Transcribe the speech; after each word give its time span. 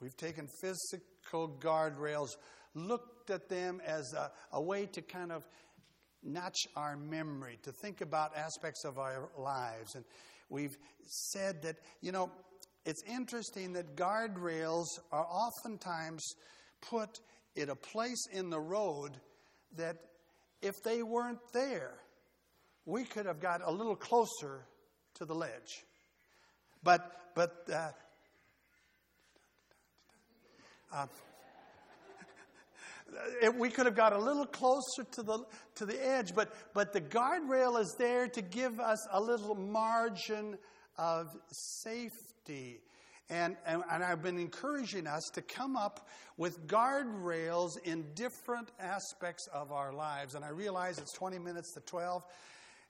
We've 0.00 0.16
taken 0.16 0.48
physical 0.60 1.56
guardrails, 1.60 2.28
looked 2.74 3.30
at 3.30 3.48
them 3.48 3.80
as 3.86 4.12
a, 4.14 4.30
a 4.52 4.60
way 4.60 4.86
to 4.86 5.02
kind 5.02 5.32
of 5.32 5.46
notch 6.22 6.66
our 6.76 6.96
memory, 6.96 7.58
to 7.62 7.72
think 7.72 8.00
about 8.00 8.36
aspects 8.36 8.84
of 8.84 8.98
our 8.98 9.28
lives. 9.38 9.94
And 9.94 10.04
we've 10.48 10.76
said 11.06 11.62
that, 11.62 11.76
you 12.00 12.12
know, 12.12 12.30
it's 12.84 13.02
interesting 13.04 13.72
that 13.72 13.96
guardrails 13.96 14.86
are 15.12 15.26
oftentimes 15.26 16.22
put 16.80 17.20
in 17.54 17.70
a 17.70 17.74
place 17.74 18.26
in 18.32 18.50
the 18.50 18.60
road 18.60 19.12
that 19.76 19.96
if 20.62 20.74
they 20.84 21.02
weren't 21.02 21.40
there, 21.52 21.94
we 22.84 23.04
could 23.04 23.26
have 23.26 23.40
got 23.40 23.60
a 23.64 23.70
little 23.70 23.96
closer 23.96 24.60
to 25.14 25.24
the 25.24 25.34
ledge. 25.34 25.84
But, 26.82 27.32
but, 27.34 27.68
uh, 27.72 27.90
uh, 30.92 31.06
we 33.56 33.70
could 33.70 33.86
have 33.86 33.94
got 33.94 34.12
a 34.12 34.18
little 34.18 34.46
closer 34.46 35.04
to 35.12 35.22
the, 35.22 35.38
to 35.76 35.86
the 35.86 36.06
edge, 36.06 36.34
but, 36.34 36.52
but 36.74 36.92
the 36.92 37.00
guardrail 37.00 37.80
is 37.80 37.94
there 37.98 38.28
to 38.28 38.42
give 38.42 38.80
us 38.80 39.06
a 39.12 39.20
little 39.20 39.54
margin 39.54 40.58
of 40.98 41.36
safety. 41.50 42.80
And, 43.28 43.56
and, 43.66 43.82
and, 43.90 44.04
I've 44.04 44.22
been 44.22 44.38
encouraging 44.38 45.08
us 45.08 45.24
to 45.34 45.42
come 45.42 45.76
up 45.76 46.08
with 46.36 46.68
guardrails 46.68 47.76
in 47.82 48.04
different 48.14 48.70
aspects 48.78 49.48
of 49.52 49.72
our 49.72 49.92
lives. 49.92 50.36
And 50.36 50.44
I 50.44 50.50
realize 50.50 50.98
it's 50.98 51.12
20 51.12 51.40
minutes 51.40 51.72
to 51.74 51.80
12, 51.80 52.24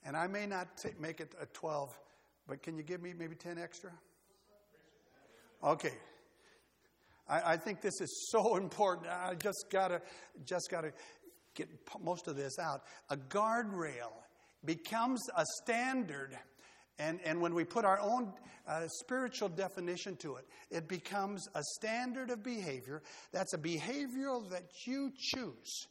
and 0.04 0.14
I 0.14 0.26
may 0.26 0.46
not 0.46 0.76
t- 0.76 0.90
make 1.00 1.20
it 1.20 1.34
a 1.40 1.46
12, 1.46 1.98
but 2.46 2.62
can 2.62 2.76
you 2.76 2.82
give 2.82 3.02
me 3.02 3.14
maybe 3.18 3.34
10 3.34 3.58
extra? 3.58 3.90
Okay. 5.64 5.92
I, 7.28 7.52
I 7.52 7.56
think 7.56 7.80
this 7.80 8.00
is 8.00 8.28
so 8.30 8.56
important. 8.58 9.08
I 9.08 9.34
just 9.34 9.66
gotta, 9.70 10.02
just 10.44 10.68
gotta 10.70 10.92
get 11.54 11.68
most 12.02 12.28
of 12.28 12.36
this 12.36 12.58
out. 12.58 12.82
A 13.10 13.16
guardrail 13.16 14.12
becomes 14.64 15.20
a 15.36 15.44
standard, 15.62 16.36
and, 16.98 17.20
and 17.24 17.40
when 17.40 17.54
we 17.54 17.64
put 17.64 17.84
our 17.84 18.00
own 18.00 18.32
uh, 18.66 18.88
spiritual 18.88 19.48
definition 19.48 20.16
to 20.16 20.36
it, 20.36 20.46
it 20.70 20.88
becomes 20.88 21.46
a 21.54 21.62
standard 21.78 22.30
of 22.30 22.42
behavior. 22.42 23.02
That's 23.32 23.54
a 23.54 23.58
behavior 23.58 24.38
that 24.50 24.64
you 24.86 25.12
choose. 25.16 25.86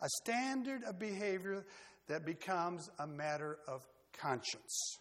A 0.00 0.08
standard 0.22 0.82
of 0.84 0.98
behavior 0.98 1.64
that 2.08 2.24
becomes 2.24 2.88
a 2.98 3.06
matter 3.06 3.58
of 3.68 3.82
conscience. 4.18 4.98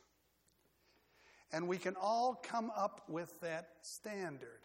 And 1.51 1.67
we 1.67 1.77
can 1.77 1.95
all 1.99 2.35
come 2.44 2.71
up 2.75 3.01
with 3.09 3.29
that 3.41 3.67
standard. 3.81 4.61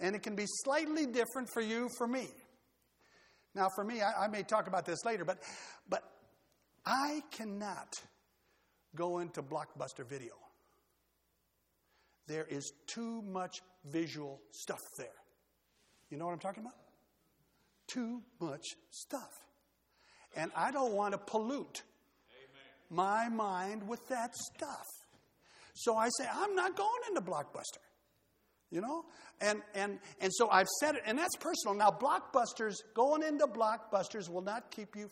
And 0.00 0.14
it 0.14 0.22
can 0.22 0.36
be 0.36 0.44
slightly 0.46 1.06
different 1.06 1.48
for 1.52 1.60
you, 1.60 1.88
for 1.98 2.06
me. 2.06 2.28
Now, 3.54 3.68
for 3.74 3.84
me, 3.84 4.00
I, 4.00 4.24
I 4.24 4.28
may 4.28 4.42
talk 4.42 4.68
about 4.68 4.86
this 4.86 5.04
later, 5.04 5.24
but, 5.24 5.42
but 5.88 6.02
I 6.86 7.22
cannot 7.30 8.00
go 8.94 9.18
into 9.18 9.42
Blockbuster 9.42 10.08
video. 10.08 10.34
There 12.26 12.46
is 12.48 12.72
too 12.86 13.22
much 13.22 13.60
visual 13.86 14.40
stuff 14.52 14.82
there. 14.96 15.08
You 16.10 16.18
know 16.18 16.26
what 16.26 16.32
I'm 16.32 16.38
talking 16.38 16.62
about? 16.62 16.76
Too 17.86 18.22
much 18.40 18.64
stuff. 18.90 19.32
And 20.36 20.50
I 20.54 20.70
don't 20.70 20.92
want 20.92 21.12
to 21.12 21.18
pollute 21.18 21.82
Amen. 22.30 22.90
my 22.90 23.28
mind 23.28 23.88
with 23.88 24.06
that 24.08 24.36
stuff. 24.36 24.86
So 25.74 25.96
I 25.96 26.08
say, 26.18 26.26
I'm 26.30 26.54
not 26.54 26.76
going 26.76 27.00
into 27.08 27.22
Blockbuster. 27.22 27.82
You 28.70 28.80
know? 28.80 29.04
And, 29.40 29.62
and, 29.74 29.98
and 30.20 30.32
so 30.32 30.48
I've 30.50 30.68
said 30.80 30.96
it, 30.96 31.02
and 31.06 31.18
that's 31.18 31.36
personal. 31.36 31.74
Now, 31.74 31.90
blockbusters, 31.90 32.74
going 32.94 33.22
into 33.22 33.46
blockbusters 33.46 34.28
will 34.28 34.42
not 34.42 34.70
keep 34.70 34.96
you 34.96 35.10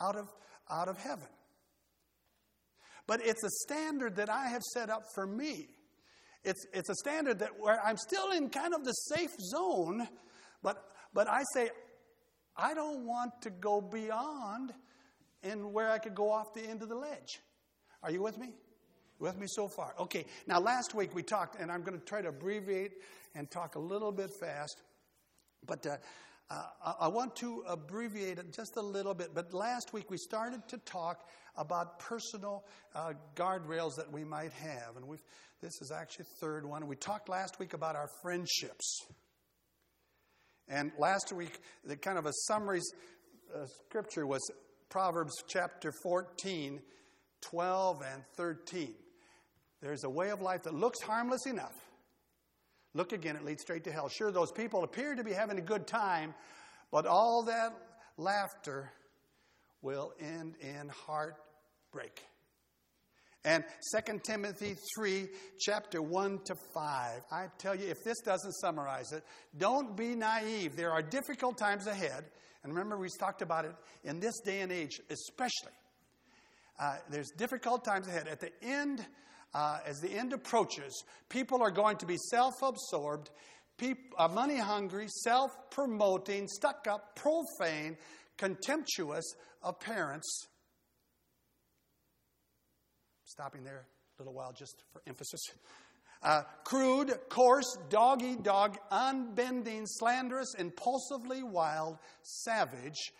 out 0.00 0.16
of, 0.16 0.28
out 0.70 0.88
of 0.88 0.98
heaven. 0.98 1.28
But 3.06 3.20
it's 3.24 3.42
a 3.42 3.50
standard 3.64 4.16
that 4.16 4.30
I 4.30 4.48
have 4.48 4.62
set 4.62 4.88
up 4.88 5.02
for 5.14 5.26
me. 5.26 5.68
It's, 6.44 6.64
it's 6.72 6.88
a 6.88 6.94
standard 6.94 7.38
that 7.40 7.50
where 7.58 7.80
I'm 7.84 7.96
still 7.96 8.32
in 8.32 8.48
kind 8.48 8.74
of 8.74 8.84
the 8.84 8.92
safe 8.92 9.30
zone, 9.40 10.06
but, 10.62 10.84
but 11.12 11.28
I 11.28 11.42
say, 11.54 11.70
I 12.56 12.74
don't 12.74 13.06
want 13.06 13.42
to 13.42 13.50
go 13.50 13.80
beyond 13.80 14.72
and 15.42 15.72
where 15.72 15.90
I 15.90 15.98
could 15.98 16.14
go 16.14 16.30
off 16.30 16.54
the 16.54 16.62
end 16.62 16.82
of 16.82 16.88
the 16.88 16.96
ledge. 16.96 17.40
Are 18.02 18.10
you 18.10 18.22
with 18.22 18.38
me? 18.38 18.54
With 19.22 19.38
me 19.38 19.46
so 19.46 19.68
far? 19.68 19.94
Okay, 20.00 20.24
now 20.48 20.58
last 20.58 20.96
week 20.96 21.14
we 21.14 21.22
talked, 21.22 21.60
and 21.60 21.70
I'm 21.70 21.82
going 21.84 21.96
to 21.96 22.04
try 22.04 22.22
to 22.22 22.30
abbreviate 22.30 22.94
and 23.36 23.48
talk 23.48 23.76
a 23.76 23.78
little 23.78 24.10
bit 24.10 24.32
fast, 24.40 24.82
but 25.64 25.86
uh, 25.86 25.98
uh, 26.50 26.94
I 27.02 27.06
want 27.06 27.36
to 27.36 27.62
abbreviate 27.68 28.38
it 28.38 28.52
just 28.52 28.76
a 28.76 28.82
little 28.82 29.14
bit. 29.14 29.28
But 29.32 29.54
last 29.54 29.92
week 29.92 30.10
we 30.10 30.16
started 30.16 30.66
to 30.70 30.78
talk 30.78 31.28
about 31.56 32.00
personal 32.00 32.64
uh, 32.96 33.12
guardrails 33.36 33.94
that 33.96 34.10
we 34.10 34.24
might 34.24 34.52
have, 34.54 34.96
and 34.96 35.06
we've, 35.06 35.22
this 35.60 35.80
is 35.80 35.92
actually 35.92 36.24
the 36.24 36.44
third 36.44 36.66
one. 36.66 36.88
We 36.88 36.96
talked 36.96 37.28
last 37.28 37.60
week 37.60 37.74
about 37.74 37.94
our 37.94 38.08
friendships. 38.22 39.06
And 40.66 40.90
last 40.98 41.32
week, 41.32 41.60
the 41.84 41.96
kind 41.96 42.18
of 42.18 42.26
a 42.26 42.32
summary 42.48 42.80
uh, 43.54 43.66
scripture 43.86 44.26
was 44.26 44.40
Proverbs 44.88 45.44
chapter 45.46 45.92
14, 46.02 46.80
12, 47.40 48.02
and 48.12 48.24
13. 48.36 48.94
There's 49.82 50.04
a 50.04 50.10
way 50.10 50.30
of 50.30 50.40
life 50.40 50.62
that 50.62 50.74
looks 50.74 51.02
harmless 51.02 51.44
enough. 51.46 51.74
Look 52.94 53.12
again, 53.12 53.36
it 53.36 53.44
leads 53.44 53.62
straight 53.62 53.84
to 53.84 53.92
hell. 53.92 54.08
Sure, 54.08 54.30
those 54.30 54.52
people 54.52 54.84
appear 54.84 55.14
to 55.14 55.24
be 55.24 55.32
having 55.32 55.58
a 55.58 55.62
good 55.62 55.86
time, 55.86 56.34
but 56.92 57.06
all 57.06 57.44
that 57.44 57.72
laughter 58.16 58.92
will 59.82 60.12
end 60.20 60.54
in 60.60 60.88
heartbreak. 61.06 62.22
And 63.44 63.64
2 64.06 64.20
Timothy 64.24 64.76
3, 64.96 65.28
chapter 65.58 66.00
1 66.00 66.38
to 66.44 66.54
5. 66.54 67.22
I 67.32 67.46
tell 67.58 67.74
you, 67.74 67.88
if 67.88 67.96
this 68.04 68.20
doesn't 68.20 68.52
summarize 68.52 69.10
it, 69.10 69.24
don't 69.58 69.96
be 69.96 70.14
naive. 70.14 70.76
There 70.76 70.92
are 70.92 71.02
difficult 71.02 71.58
times 71.58 71.88
ahead. 71.88 72.24
And 72.62 72.72
remember, 72.72 72.96
we 72.98 73.08
talked 73.18 73.42
about 73.42 73.64
it 73.64 73.74
in 74.04 74.20
this 74.20 74.38
day 74.44 74.60
and 74.60 74.70
age, 74.70 75.00
especially. 75.10 75.72
Uh, 76.78 76.98
there's 77.10 77.30
difficult 77.36 77.84
times 77.84 78.06
ahead. 78.06 78.28
At 78.28 78.38
the 78.38 78.52
end 78.62 79.04
uh, 79.54 79.78
as 79.86 80.00
the 80.00 80.10
end 80.10 80.32
approaches, 80.32 81.04
people 81.28 81.62
are 81.62 81.70
going 81.70 81.96
to 81.98 82.06
be 82.06 82.16
self 82.30 82.54
absorbed, 82.62 83.30
uh, 84.18 84.28
money 84.28 84.58
hungry, 84.58 85.06
self 85.08 85.50
promoting, 85.70 86.48
stuck 86.48 86.86
up, 86.88 87.16
profane, 87.16 87.96
contemptuous 88.38 89.34
of 89.62 89.78
parents. 89.80 90.46
Stopping 93.24 93.64
there 93.64 93.86
a 94.18 94.22
little 94.22 94.34
while 94.34 94.52
just 94.52 94.82
for 94.92 95.02
emphasis. 95.06 95.40
Uh, 96.22 96.42
crude, 96.64 97.12
coarse, 97.28 97.76
dog 97.88 98.22
eat 98.22 98.44
dog, 98.44 98.78
unbending, 98.92 99.84
slanderous, 99.86 100.54
impulsively 100.56 101.42
wild, 101.42 101.98
savage, 102.22 103.10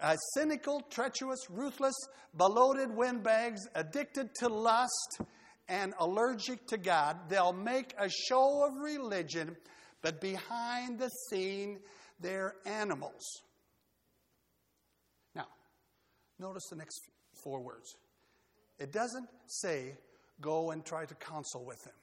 uh, 0.00 0.14
cynical, 0.34 0.80
treacherous, 0.90 1.40
ruthless, 1.50 1.94
bloated 2.32 2.94
windbags, 2.94 3.60
addicted 3.74 4.28
to 4.36 4.48
lust, 4.48 5.20
and 5.68 5.94
allergic 5.98 6.66
to 6.68 6.76
God. 6.76 7.16
They'll 7.28 7.52
make 7.52 7.94
a 7.98 8.08
show 8.08 8.66
of 8.66 8.76
religion, 8.76 9.56
but 10.02 10.20
behind 10.20 10.98
the 10.98 11.08
scene, 11.30 11.80
they're 12.20 12.54
animals. 12.66 13.22
Now, 15.34 15.46
notice 16.38 16.64
the 16.70 16.76
next 16.76 17.00
four 17.42 17.60
words. 17.60 17.96
It 18.78 18.92
doesn't 18.92 19.28
say, 19.46 19.96
go 20.40 20.70
and 20.70 20.84
try 20.84 21.06
to 21.06 21.14
counsel 21.14 21.64
with 21.64 21.82
them. 21.84 21.94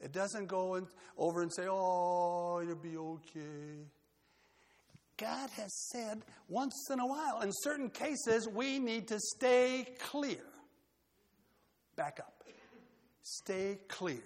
It 0.00 0.12
doesn't 0.12 0.46
go 0.46 0.76
in, 0.76 0.86
over 1.18 1.42
and 1.42 1.52
say, 1.52 1.66
oh, 1.68 2.60
you'll 2.60 2.76
be 2.76 2.96
okay. 2.96 3.84
God 5.18 5.50
has 5.50 5.74
said 5.92 6.22
once 6.48 6.88
in 6.90 7.00
a 7.00 7.06
while, 7.06 7.42
in 7.42 7.50
certain 7.52 7.90
cases, 7.90 8.48
we 8.48 8.78
need 8.78 9.08
to 9.08 9.18
stay 9.18 9.86
clear 9.98 10.40
back 12.00 12.18
up. 12.18 12.32
Stay 13.20 13.78
clear. 13.88 14.22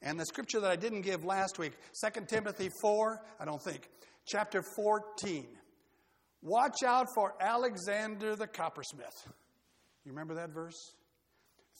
And 0.00 0.18
the 0.18 0.24
scripture 0.24 0.60
that 0.60 0.70
I 0.70 0.76
didn't 0.76 1.00
give 1.00 1.24
last 1.24 1.58
week, 1.58 1.72
2 2.04 2.20
Timothy 2.28 2.70
4, 2.80 3.20
I 3.40 3.44
don't 3.44 3.60
think, 3.60 3.88
chapter 4.28 4.62
14. 4.76 5.44
Watch 6.40 6.84
out 6.86 7.08
for 7.16 7.34
Alexander 7.40 8.36
the 8.36 8.46
coppersmith. 8.46 9.26
You 10.04 10.12
remember 10.12 10.34
that 10.34 10.50
verse? 10.50 10.94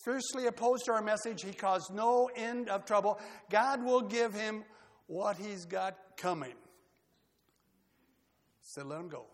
Fiercely 0.04 0.48
opposed 0.48 0.86
to 0.86 0.92
our 0.92 1.02
message, 1.02 1.42
he 1.44 1.52
caused 1.52 1.94
no 1.94 2.28
end 2.34 2.68
of 2.68 2.84
trouble. 2.84 3.20
God 3.50 3.84
will 3.84 4.02
give 4.02 4.34
him 4.34 4.64
what 5.06 5.36
he's 5.36 5.64
got 5.64 5.96
coming. 6.16 6.54
Said, 8.62 8.86
let 8.86 8.98
him 8.98 9.08
go. 9.08 9.26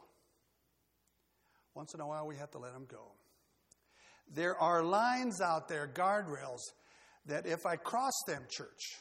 Once 1.75 1.95
in 1.95 2.01
a 2.01 2.07
while, 2.07 2.27
we 2.27 2.37
have 2.37 2.51
to 2.51 2.59
let 2.59 2.75
him 2.75 2.85
go. 2.87 3.13
There 4.33 4.57
are 4.57 4.83
lines 4.83 5.41
out 5.41 5.69
there, 5.69 5.91
guardrails, 5.93 6.61
that 7.27 7.47
if 7.47 7.67
I 7.67 7.77
cross 7.77 8.13
them, 8.27 8.43
church, 8.51 8.99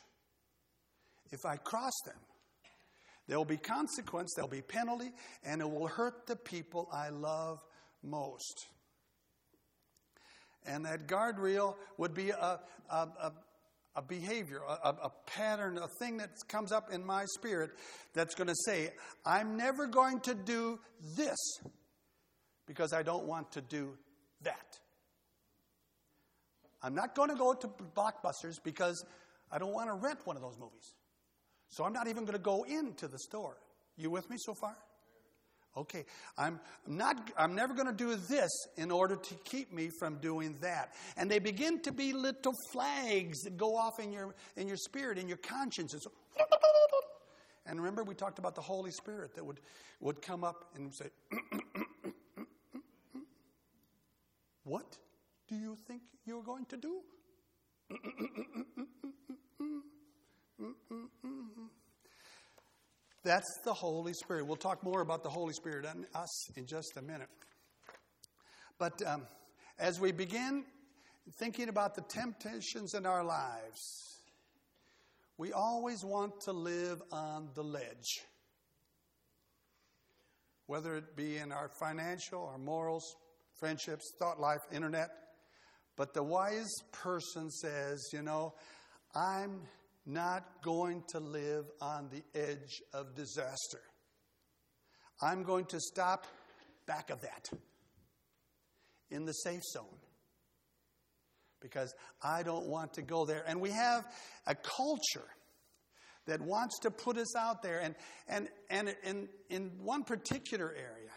if 1.32 1.46
I 1.46 1.58
cross 1.58 1.94
them. 2.06 2.16
There 3.28 3.38
will 3.38 3.46
be 3.46 3.58
consequence, 3.58 4.34
there'll 4.36 4.50
be 4.50 4.62
penalty, 4.62 5.12
and 5.46 5.62
it 5.62 5.70
will 5.70 5.88
hurt 5.88 6.28
the 6.28 6.36
people 6.36 6.90
I 6.92 7.10
love 7.10 7.60
most. 8.04 8.68
And 10.66 10.86
that 10.86 11.08
guardrail 11.08 11.76
would 11.98 12.14
be 12.14 12.30
a, 12.32 12.60
a, 12.90 12.96
a, 12.96 13.34
a 13.96 14.02
behavior, 14.02 14.62
a, 14.68 14.90
a 14.90 15.12
pattern, 15.26 15.78
a 15.78 15.88
thing 16.00 16.18
that 16.18 16.32
comes 16.48 16.72
up 16.72 16.92
in 16.92 17.06
my 17.06 17.26
spirit 17.26 17.72
that's 18.14 18.36
going 18.36 18.48
to 18.48 18.56
say, 18.66 18.92
I'm 19.26 19.58
never 19.58 19.88
going 19.88 20.20
to 20.22 20.36
do 20.36 20.80
this 21.16 21.38
because 22.68 22.94
I 22.94 23.04
don't 23.04 23.26
want 23.26 23.52
to 23.54 23.62
do 23.62 23.98
that. 24.42 24.80
I'm 26.84 26.94
not 26.94 27.16
going 27.16 27.30
to 27.30 27.36
go 27.36 27.54
to 27.54 27.68
blockbusters 27.96 28.62
because 28.64 29.06
I 29.52 29.58
don't 29.58 29.74
want 29.74 29.88
to 29.88 29.94
rent 29.94 30.20
one 30.26 30.36
of 30.36 30.42
those 30.42 30.58
movies. 30.60 30.94
So 31.70 31.86
I'm 31.86 31.94
not 31.94 32.08
even 32.08 32.26
going 32.26 32.38
to 32.38 32.44
go 32.44 32.64
into 32.64 33.08
the 33.08 33.18
store. 33.18 33.58
You 33.98 34.12
with 34.12 34.30
me 34.30 34.36
so 34.38 34.54
far? 34.54 34.76
Okay, 35.76 36.06
I'm 36.38 36.60
not 36.86 37.32
I'm 37.36 37.56
never 37.56 37.74
going 37.74 37.88
to 37.88 37.94
do 37.94 38.16
this 38.16 38.52
in 38.78 38.92
order 38.92 39.16
to 39.16 39.36
keep 39.44 39.74
me 39.74 39.90
from 39.98 40.20
doing 40.20 40.56
that. 40.62 40.94
And 41.18 41.32
they 41.32 41.40
begin 41.40 41.82
to 41.82 41.92
be 41.92 42.14
little 42.14 42.54
flags 42.72 43.42
that 43.42 43.58
go 43.58 43.76
off 43.76 44.00
in 44.00 44.12
your 44.12 44.36
in 44.56 44.68
your 44.68 44.78
spirit 44.78 45.18
in 45.18 45.28
your 45.28 45.38
conscience. 45.38 45.96
And 47.66 47.80
remember 47.80 48.04
we 48.04 48.14
talked 48.14 48.38
about 48.38 48.54
the 48.54 48.62
Holy 48.62 48.92
Spirit 48.92 49.34
that 49.34 49.44
would 49.44 49.62
would 50.00 50.22
come 50.22 50.44
up 50.44 50.66
and 50.76 50.94
say 50.94 51.08
What 54.64 54.98
do 55.54 55.60
you 55.60 55.78
think 55.88 56.02
you're 56.26 56.42
going 56.42 56.66
to 56.66 56.78
do? 56.78 57.02
That's 63.24 63.60
the 63.64 63.74
Holy 63.74 64.14
Spirit. 64.14 64.48
We'll 64.48 64.56
talk 64.56 64.84
more 64.84 65.02
about 65.02 65.22
the 65.22 65.30
Holy 65.30 65.54
Spirit 65.54 65.86
and 65.86 66.06
us 66.16 66.50
in 66.58 66.66
just 66.66 66.98
a 66.98 67.04
minute. 67.04 67.30
But 68.80 69.00
um, 69.06 69.28
as 69.78 70.00
we 70.00 70.12
begin 70.12 70.66
thinking 71.38 71.70
about 71.70 71.94
the 71.94 72.02
temptations 72.02 72.96
in 72.96 73.06
our 73.06 73.24
lives, 73.24 74.24
we 75.38 75.54
always 75.54 76.04
want 76.04 76.42
to 76.42 76.52
live 76.52 77.00
on 77.12 77.50
the 77.54 77.64
ledge. 77.64 78.24
Whether 80.66 80.96
it 80.96 81.16
be 81.16 81.38
in 81.38 81.52
our 81.52 81.70
financial, 81.80 82.44
our 82.48 82.58
morals, 82.58 83.16
friendships, 83.60 84.12
thought 84.18 84.40
life, 84.40 84.62
internet. 84.72 85.12
But 85.96 86.14
the 86.14 86.24
wise 86.24 86.74
person 86.92 87.52
says, 87.52 88.10
you 88.12 88.22
know, 88.22 88.54
I'm 89.16 89.62
not 90.06 90.62
going 90.64 91.04
to 91.10 91.20
live 91.20 91.66
on 91.82 92.10
the 92.10 92.24
edge 92.40 92.82
of 92.94 93.16
disaster. 93.16 93.82
I'm 95.22 95.44
going 95.44 95.66
to 95.66 95.80
stop 95.80 96.26
back 96.86 97.10
of 97.10 97.22
that 97.22 97.50
in 99.12 99.26
the 99.26 99.32
safe 99.32 99.62
zone 99.72 99.86
because 101.62 101.94
I 102.22 102.44
don't 102.44 102.66
want 102.66 102.94
to 102.96 103.02
go 103.02 103.26
there. 103.26 103.44
And 103.48 103.62
we 103.62 103.70
have 103.70 104.06
a 104.48 104.56
culture 104.56 105.28
that 106.26 106.42
wants 106.42 106.80
to 106.80 106.92
put 106.92 107.18
us 107.18 107.36
out 107.36 107.62
there. 107.62 107.80
And, 107.80 107.96
and, 108.28 108.50
and 108.70 108.96
in, 109.04 109.30
in 109.50 109.72
one 109.82 110.04
particular 110.04 110.70
area, 110.70 111.12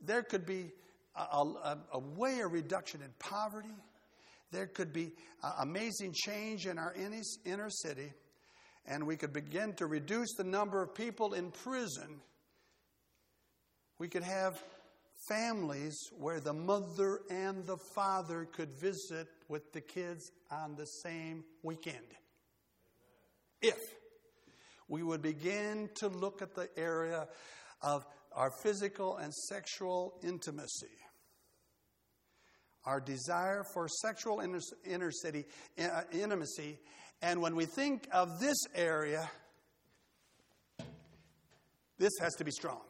there 0.00 0.22
could 0.22 0.46
be 0.46 0.72
a, 1.16 1.20
a, 1.20 1.78
a 1.94 1.98
way 1.98 2.40
of 2.40 2.52
reduction 2.52 3.00
in 3.02 3.10
poverty 3.18 3.74
there 4.50 4.66
could 4.66 4.92
be 4.92 5.12
amazing 5.60 6.14
change 6.14 6.66
in 6.66 6.78
our 6.78 6.94
inner 7.44 7.70
city, 7.70 8.12
and 8.86 9.06
we 9.06 9.16
could 9.16 9.32
begin 9.32 9.74
to 9.74 9.86
reduce 9.86 10.34
the 10.34 10.44
number 10.44 10.82
of 10.82 10.94
people 10.94 11.34
in 11.34 11.50
prison. 11.50 12.20
We 13.98 14.08
could 14.08 14.22
have 14.22 14.62
families 15.28 15.98
where 16.18 16.40
the 16.40 16.54
mother 16.54 17.20
and 17.30 17.66
the 17.66 17.76
father 17.94 18.46
could 18.46 18.70
visit 18.80 19.28
with 19.48 19.72
the 19.72 19.80
kids 19.80 20.30
on 20.50 20.76
the 20.76 20.86
same 20.86 21.44
weekend. 21.62 21.96
If 23.60 23.78
we 24.88 25.02
would 25.02 25.20
begin 25.20 25.90
to 25.96 26.08
look 26.08 26.40
at 26.40 26.54
the 26.54 26.68
area 26.78 27.28
of 27.82 28.06
our 28.32 28.50
physical 28.62 29.16
and 29.16 29.32
sexual 29.34 30.14
intimacy 30.22 30.88
our 32.88 33.00
desire 33.00 33.64
for 33.74 33.86
sexual 33.86 34.40
inner, 34.40 35.10
city, 35.10 35.44
uh, 35.78 36.02
intimacy. 36.10 36.78
And 37.20 37.42
when 37.42 37.54
we 37.54 37.66
think 37.66 38.08
of 38.12 38.40
this 38.40 38.56
area, 38.74 39.30
this 41.98 42.12
has 42.20 42.34
to 42.36 42.44
be 42.44 42.50
strong. 42.50 42.80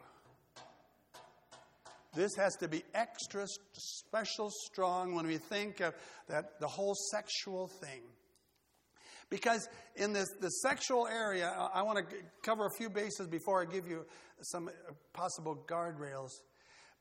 This 2.14 2.30
has 2.36 2.54
to 2.56 2.68
be 2.68 2.84
extra 2.94 3.46
special 3.72 4.50
strong 4.66 5.16
when 5.16 5.26
we 5.26 5.38
think 5.38 5.80
of 5.80 5.94
that 6.28 6.60
the 6.60 6.68
whole 6.68 6.94
sexual 7.10 7.66
thing. 7.66 8.02
Because 9.30 9.68
in 9.96 10.12
this, 10.12 10.28
the 10.40 10.48
sexual 10.48 11.06
area, 11.06 11.52
I 11.74 11.82
want 11.82 11.98
to 11.98 12.16
cover 12.42 12.66
a 12.66 12.70
few 12.78 12.88
bases 12.88 13.26
before 13.26 13.60
I 13.60 13.66
give 13.66 13.86
you 13.86 14.06
some 14.40 14.68
uh, 14.68 14.92
possible 15.12 15.64
guardrails. 15.66 16.30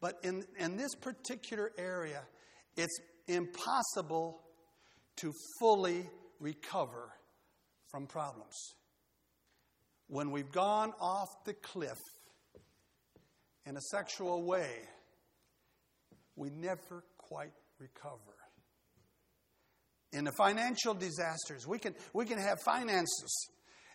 But 0.02 0.16
in, 0.24 0.44
in 0.60 0.76
this 0.76 0.94
particular 0.96 1.72
area, 1.78 2.22
it's 2.76 3.00
impossible 3.28 4.42
to 5.18 5.34
fully 5.60 6.10
recover 6.40 7.14
from 7.90 8.08
problems. 8.08 8.56
When 10.08 10.32
we've 10.32 10.52
gone 10.52 10.94
off 11.00 11.30
the 11.46 11.54
cliff 11.54 11.98
in 13.66 13.76
a 13.76 13.82
sexual 13.82 14.44
way, 14.44 14.70
we 16.36 16.50
never 16.50 17.04
quite 17.18 17.52
recover. 17.80 18.37
In 20.18 20.24
the 20.24 20.32
financial 20.32 20.96
disasters, 20.96 21.68
we 21.68 21.78
can, 21.78 21.94
we 22.12 22.26
can 22.26 22.40
have 22.40 22.60
finances 22.66 23.50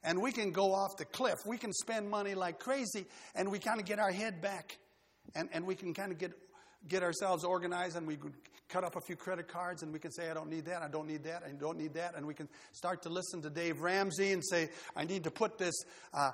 and 0.05 0.23
we 0.23 0.31
can 0.31 0.53
go 0.53 0.73
off 0.73 0.97
the 0.97 1.05
cliff. 1.05 1.35
We 1.45 1.59
can 1.59 1.73
spend 1.73 2.09
money 2.09 2.35
like 2.35 2.61
crazy 2.61 3.07
and 3.35 3.51
we 3.51 3.59
kind 3.59 3.81
of 3.81 3.87
get 3.87 3.99
our 3.99 4.13
head 4.13 4.41
back 4.41 4.79
and, 5.35 5.49
and 5.53 5.67
we 5.67 5.75
can 5.75 5.95
kind 5.95 6.13
of 6.13 6.19
get 6.19 6.33
get 6.89 7.03
ourselves 7.03 7.45
organized 7.45 7.97
and 7.97 8.07
we 8.07 8.19
cut 8.69 8.85
up 8.85 8.97
a 8.97 9.01
few 9.01 9.17
credit 9.17 9.49
cards 9.49 9.83
and 9.83 9.93
we 9.93 9.99
can 9.99 10.11
say, 10.11 10.31
I 10.31 10.35
don't 10.35 10.49
need 10.49 10.65
that, 10.67 10.83
I 10.83 10.89
don't 10.89 11.07
need 11.07 11.25
that, 11.25 11.43
I 11.47 11.53
don't 11.53 11.77
need 11.77 11.95
that. 11.95 12.15
And 12.17 12.27
we 12.27 12.35
can 12.35 12.49
start 12.73 13.03
to 13.03 13.09
listen 13.09 13.43
to 13.43 13.51
Dave 13.51 13.81
Ramsey 13.81 14.33
and 14.33 14.43
say, 14.45 14.71
I 14.97 15.05
need 15.05 15.25
to 15.25 15.31
put 15.31 15.59
this. 15.59 15.75
Uh, 16.15 16.31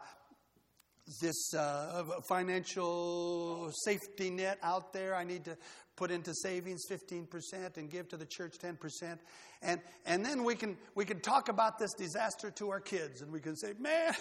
this 1.21 1.55
uh, 1.55 2.05
financial 2.29 3.71
safety 3.85 4.31
net 4.31 4.59
out 4.62 4.93
there. 4.93 5.15
I 5.15 5.25
need 5.25 5.45
to 5.47 5.57
put 5.97 6.11
into 6.11 6.33
savings 6.35 6.83
15% 6.91 7.77
and 7.77 7.91
give 7.91 8.09
to 8.09 8.17
the 8.17 8.27
church 8.27 8.57
10%. 8.59 9.19
And, 9.62 9.81
and 10.07 10.25
then 10.25 10.45
we 10.45 10.55
can, 10.55 10.77
we 10.95 11.05
can 11.05 11.21
talk 11.21 11.49
about 11.49 11.79
this 11.79 11.93
disaster 11.95 12.50
to 12.53 12.71
our 12.71 12.81
kids 12.81 13.23
and 13.23 13.33
we 13.33 13.41
can 13.41 13.57
say, 13.57 13.73
man, 13.81 14.15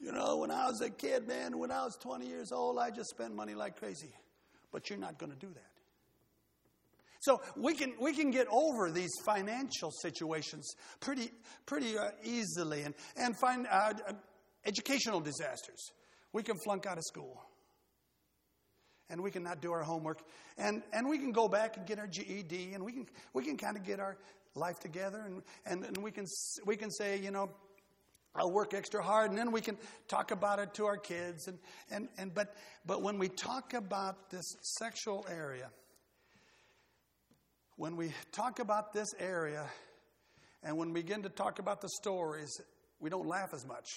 you 0.00 0.12
know, 0.12 0.36
when 0.36 0.50
I 0.50 0.66
was 0.66 0.80
a 0.80 0.90
kid, 0.90 1.26
man, 1.26 1.58
when 1.58 1.70
I 1.70 1.84
was 1.84 1.96
20 2.00 2.26
years 2.26 2.52
old, 2.52 2.78
I 2.78 2.90
just 2.90 3.10
spent 3.10 3.34
money 3.34 3.54
like 3.54 3.76
crazy 3.76 4.12
but 4.72 4.88
you're 4.88 4.98
not 4.98 5.18
going 5.18 5.32
to 5.32 5.38
do 5.38 5.52
that. 5.52 5.64
So 7.20 7.42
we 7.54 7.74
can, 7.74 7.92
we 8.00 8.14
can 8.14 8.30
get 8.30 8.46
over 8.50 8.90
these 8.90 9.10
financial 9.26 9.90
situations 9.90 10.74
pretty, 11.00 11.30
pretty 11.66 11.98
uh, 11.98 12.10
easily 12.24 12.82
and, 12.82 12.94
and 13.16 13.38
find 13.38 13.66
uh, 13.70 13.92
educational 14.64 15.20
disasters. 15.20 15.90
We 16.32 16.42
can 16.42 16.56
flunk 16.58 16.86
out 16.86 16.98
of 16.98 17.04
school. 17.04 17.42
And 19.08 19.22
we 19.22 19.30
can 19.30 19.42
not 19.42 19.60
do 19.60 19.72
our 19.72 19.82
homework. 19.82 20.20
And, 20.56 20.82
and 20.92 21.08
we 21.08 21.18
can 21.18 21.32
go 21.32 21.48
back 21.48 21.76
and 21.76 21.84
get 21.84 21.98
our 21.98 22.06
GED 22.06 22.74
and 22.74 22.84
we 22.84 22.92
can, 22.92 23.06
we 23.32 23.44
can 23.44 23.56
kind 23.56 23.76
of 23.76 23.84
get 23.84 23.98
our 23.98 24.16
life 24.54 24.78
together 24.78 25.24
and, 25.26 25.42
and, 25.66 25.84
and 25.84 25.96
we, 25.98 26.12
can, 26.12 26.26
we 26.64 26.76
can 26.76 26.90
say, 26.90 27.18
you 27.18 27.30
know, 27.30 27.50
I'll 28.34 28.52
work 28.52 28.74
extra 28.74 29.02
hard, 29.02 29.30
and 29.30 29.38
then 29.38 29.50
we 29.50 29.60
can 29.60 29.76
talk 30.06 30.30
about 30.30 30.60
it 30.60 30.74
to 30.74 30.86
our 30.86 30.96
kids. 30.96 31.48
And, 31.48 31.58
and, 31.90 32.08
and, 32.16 32.32
but, 32.32 32.54
but 32.86 33.02
when 33.02 33.18
we 33.18 33.28
talk 33.28 33.74
about 33.74 34.30
this 34.30 34.44
sexual 34.78 35.26
area, 35.28 35.68
when 37.76 37.96
we 37.96 38.12
talk 38.30 38.60
about 38.60 38.92
this 38.92 39.08
area, 39.18 39.66
and 40.62 40.76
when 40.76 40.92
we 40.92 41.02
begin 41.02 41.22
to 41.22 41.28
talk 41.28 41.58
about 41.58 41.80
the 41.80 41.88
stories, 41.88 42.60
we 43.00 43.10
don't 43.10 43.26
laugh 43.26 43.52
as 43.52 43.66
much. 43.66 43.88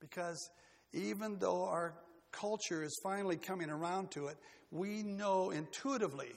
Because 0.00 0.50
even 0.92 1.38
though 1.38 1.64
our 1.64 1.94
culture 2.32 2.82
is 2.82 2.98
finally 3.02 3.36
coming 3.36 3.70
around 3.70 4.10
to 4.12 4.26
it, 4.28 4.36
we 4.70 5.02
know 5.02 5.50
intuitively, 5.50 6.32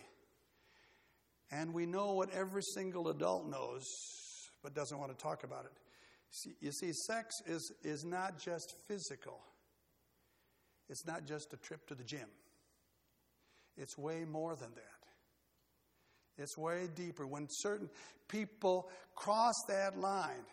and 1.51 1.73
we 1.73 1.85
know 1.85 2.13
what 2.13 2.29
every 2.31 2.61
single 2.61 3.09
adult 3.09 3.47
knows 3.47 3.83
but 4.63 4.73
doesn't 4.73 4.97
want 4.99 5.11
to 5.11 5.21
talk 5.21 5.43
about 5.43 5.65
it. 5.65 5.71
See, 6.29 6.51
you 6.61 6.71
see, 6.71 6.93
sex 6.93 7.35
is, 7.45 7.73
is 7.83 8.05
not 8.05 8.39
just 8.39 8.75
physical, 8.87 9.39
it's 10.89 11.05
not 11.05 11.25
just 11.25 11.53
a 11.53 11.57
trip 11.57 11.87
to 11.87 11.95
the 11.95 12.03
gym. 12.03 12.27
It's 13.77 13.97
way 13.97 14.25
more 14.25 14.55
than 14.55 14.71
that. 14.75 16.41
It's 16.41 16.57
way 16.57 16.87
deeper. 16.93 17.25
When 17.25 17.47
certain 17.49 17.89
people 18.27 18.89
cross 19.15 19.55
that 19.69 19.97
line, 19.97 20.45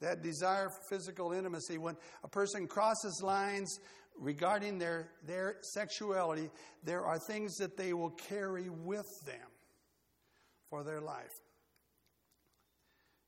That 0.00 0.22
desire 0.22 0.68
for 0.70 0.96
physical 0.96 1.32
intimacy, 1.32 1.78
when 1.78 1.96
a 2.22 2.28
person 2.28 2.66
crosses 2.66 3.20
lines 3.22 3.80
regarding 4.16 4.78
their, 4.78 5.08
their 5.26 5.56
sexuality, 5.62 6.50
there 6.84 7.04
are 7.04 7.18
things 7.18 7.56
that 7.56 7.76
they 7.76 7.92
will 7.92 8.10
carry 8.10 8.68
with 8.68 9.06
them 9.26 9.48
for 10.70 10.84
their 10.84 11.00
life. 11.00 11.32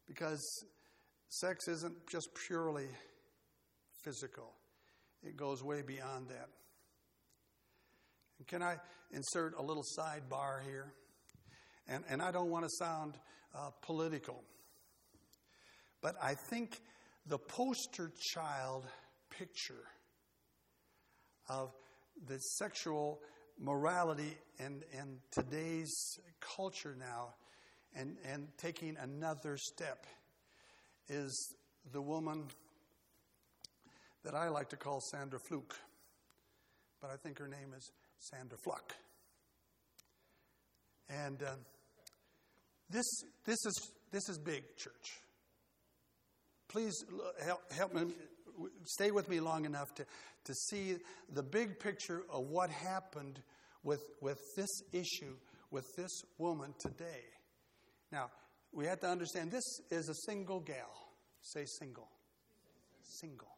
Because 0.07 0.41
sex 1.29 1.69
isn't 1.69 1.95
just 2.11 2.29
purely 2.47 2.89
physical, 4.05 4.53
it 5.23 5.37
goes 5.37 5.63
way 5.63 5.83
beyond 5.83 6.29
that. 6.29 6.49
And 8.39 8.47
can 8.47 8.63
I 8.63 8.77
insert 9.13 9.55
a 9.59 9.63
little 9.63 9.85
sidebar 9.99 10.65
here? 10.65 10.95
And, 11.87 12.05
and 12.09 12.23
I 12.23 12.31
don't 12.31 12.51
want 12.51 12.65
to 12.65 12.71
sound 12.79 13.15
uh, 13.55 13.71
political, 13.83 14.43
but 16.01 16.15
I 16.23 16.35
think 16.35 16.81
the 17.27 17.39
poster 17.39 18.11
child 18.33 18.87
picture 19.31 19.85
of 21.49 21.73
the 22.27 22.39
sexual 22.39 23.21
morality 23.59 24.37
in, 24.59 24.83
in 24.93 25.19
today's 25.31 26.19
culture 26.41 26.97
now 26.99 27.35
and, 27.95 28.17
and 28.25 28.49
taking 28.57 28.97
another 29.01 29.57
step 29.57 30.07
is 31.09 31.55
the 31.93 32.01
woman 32.01 32.45
that 34.25 34.35
I 34.35 34.49
like 34.49 34.69
to 34.71 34.77
call 34.77 35.01
Sandra 35.01 35.39
Fluke, 35.39 35.77
but 37.01 37.11
I 37.11 37.17
think 37.17 37.39
her 37.39 37.49
name 37.49 37.75
is 37.77 37.91
Sandra 38.19 38.59
Fluck. 38.59 38.95
And 41.09 41.43
uh, 41.43 41.55
this, 42.89 43.07
this, 43.45 43.59
is, 43.67 43.93
this 44.13 44.29
is 44.29 44.39
big, 44.39 44.63
church. 44.77 45.21
Please 46.71 47.05
help, 47.45 47.61
help 47.73 47.93
me, 47.93 48.13
stay 48.85 49.11
with 49.11 49.29
me 49.29 49.41
long 49.41 49.65
enough 49.65 49.93
to, 49.97 50.07
to 50.45 50.55
see 50.55 50.99
the 51.33 51.43
big 51.43 51.81
picture 51.81 52.23
of 52.33 52.47
what 52.47 52.71
happened 52.71 53.41
with, 53.83 54.01
with 54.21 54.39
this 54.57 54.71
issue, 54.93 55.35
with 55.73 55.85
this 55.97 56.23
woman 56.39 56.73
today. 56.79 57.25
Now, 58.13 58.31
we 58.73 58.87
have 58.87 59.01
to 59.01 59.09
understand 59.09 59.51
this 59.51 59.81
is 59.91 60.09
a 60.09 60.15
single 60.15 60.61
gal. 60.61 61.09
Say 61.43 61.65
single. 61.65 62.09
Single. 63.03 63.51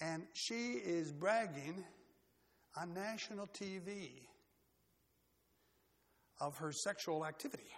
And 0.00 0.22
she 0.34 0.74
is 0.74 1.10
bragging 1.10 1.84
on 2.76 2.94
national 2.94 3.48
TV 3.48 4.10
of 6.40 6.56
her 6.58 6.70
sexual 6.70 7.26
activity 7.26 7.72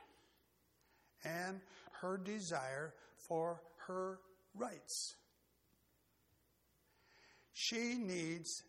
and 1.24 1.60
her 2.02 2.18
desire 2.18 2.92
for 3.28 3.60
her 3.86 4.18
rights. 4.54 5.14
She 7.52 7.96
needs 7.96 8.62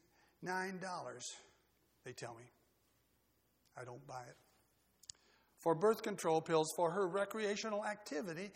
$9, 0.46 0.80
they 2.06 2.14
tell 2.14 2.34
me. 2.36 2.46
I 3.80 3.84
don't 3.84 4.06
buy 4.06 4.22
it. 4.22 4.36
For 5.60 5.74
birth 5.74 6.04
control 6.04 6.42
pills 6.42 6.72
for 6.76 6.92
her 6.92 7.08
recreational 7.08 7.86
activity, 7.86 8.52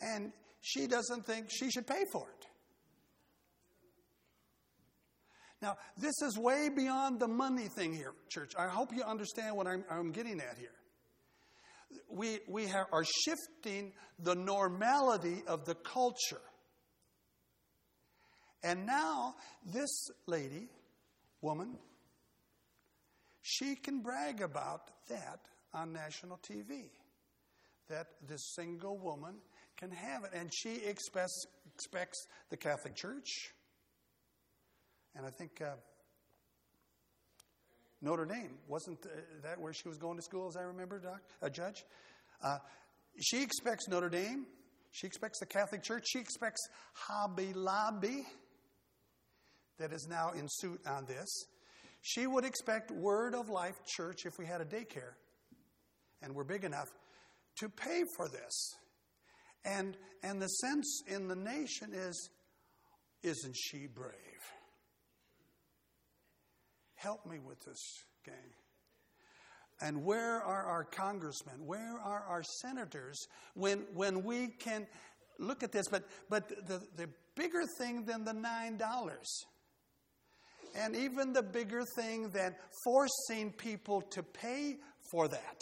and 0.00 0.32
she 0.60 0.86
doesn't 0.86 1.26
think 1.26 1.48
she 1.50 1.70
should 1.70 1.86
pay 1.86 2.04
for 2.12 2.22
it. 2.22 2.46
Now, 5.60 5.76
this 5.96 6.14
is 6.22 6.38
way 6.38 6.68
beyond 6.68 7.20
the 7.20 7.28
money 7.28 7.68
thing 7.68 7.94
here, 7.94 8.12
church. 8.28 8.52
I 8.58 8.68
hope 8.68 8.92
you 8.94 9.02
understand 9.02 9.56
what 9.56 9.66
I'm, 9.66 9.84
I'm 9.90 10.12
getting 10.12 10.40
at 10.40 10.58
here. 10.58 10.74
We, 12.08 12.40
we 12.48 12.70
are 12.70 13.04
shifting 13.24 13.92
the 14.18 14.34
normality 14.34 15.42
of 15.46 15.64
the 15.64 15.74
culture. 15.74 16.40
And 18.62 18.86
now, 18.86 19.34
this 19.66 20.10
lady, 20.26 20.68
woman, 21.42 21.76
she 23.42 23.74
can 23.74 24.00
brag 24.00 24.40
about 24.40 24.90
that 25.08 25.40
on 25.74 25.92
national 25.92 26.38
TV. 26.38 26.84
That 27.88 28.06
this 28.26 28.54
single 28.54 28.96
woman 28.96 29.34
can 29.76 29.90
have 29.90 30.24
it. 30.24 30.30
And 30.32 30.50
she 30.54 30.76
expects, 30.76 31.44
expects 31.74 32.26
the 32.48 32.56
Catholic 32.56 32.94
Church, 32.94 33.52
and 35.16 35.24
I 35.24 35.30
think 35.30 35.60
uh, 35.60 35.74
Notre 38.04 38.26
Dame, 38.26 38.58
wasn't 38.68 38.98
uh, 39.04 39.08
that 39.42 39.58
where 39.58 39.72
she 39.72 39.88
was 39.88 39.96
going 39.96 40.16
to 40.16 40.22
school, 40.22 40.46
as 40.46 40.56
I 40.56 40.62
remember, 40.62 40.98
Doc, 40.98 41.22
a 41.42 41.50
judge? 41.50 41.84
Uh, 42.42 42.58
she 43.20 43.42
expects 43.42 43.88
Notre 43.88 44.10
Dame. 44.10 44.46
She 44.92 45.06
expects 45.06 45.40
the 45.40 45.46
Catholic 45.46 45.82
Church. 45.82 46.04
She 46.06 46.18
expects 46.18 46.60
Hobby 46.92 47.52
Lobby, 47.54 48.24
that 49.78 49.92
is 49.92 50.06
now 50.08 50.30
in 50.30 50.46
suit 50.48 50.80
on 50.86 51.04
this. 51.06 51.46
She 52.02 52.26
would 52.26 52.44
expect 52.44 52.90
Word 52.90 53.34
of 53.34 53.48
Life 53.48 53.76
Church, 53.86 54.26
if 54.26 54.38
we 54.38 54.46
had 54.46 54.60
a 54.60 54.64
daycare 54.64 55.14
and 56.22 56.34
we're 56.34 56.44
big 56.44 56.64
enough, 56.64 56.88
to 57.58 57.68
pay 57.68 58.02
for 58.16 58.28
this. 58.28 58.74
And, 59.64 59.96
and 60.22 60.40
the 60.40 60.48
sense 60.48 61.02
in 61.06 61.28
the 61.28 61.36
nation 61.36 61.92
is, 61.92 62.30
isn't 63.22 63.56
she 63.56 63.86
brave? 63.86 64.14
Help 67.04 67.26
me 67.26 67.38
with 67.38 67.62
this, 67.66 68.02
gang. 68.24 68.34
And 69.82 70.06
where 70.06 70.40
are 70.40 70.64
our 70.64 70.84
congressmen? 70.84 71.66
Where 71.66 71.98
are 72.02 72.24
our 72.26 72.42
senators 72.62 73.26
when, 73.52 73.80
when 73.92 74.24
we 74.24 74.48
can 74.48 74.86
look 75.38 75.62
at 75.62 75.70
this? 75.70 75.86
But, 75.86 76.04
but 76.30 76.48
the, 76.66 76.80
the 76.96 77.10
bigger 77.36 77.64
thing 77.78 78.06
than 78.06 78.24
the 78.24 78.32
$9 78.32 78.80
and 80.74 80.96
even 80.96 81.34
the 81.34 81.42
bigger 81.42 81.84
thing 81.94 82.30
than 82.30 82.54
forcing 82.84 83.52
people 83.52 84.00
to 84.12 84.22
pay 84.22 84.78
for 85.10 85.28
that. 85.28 85.58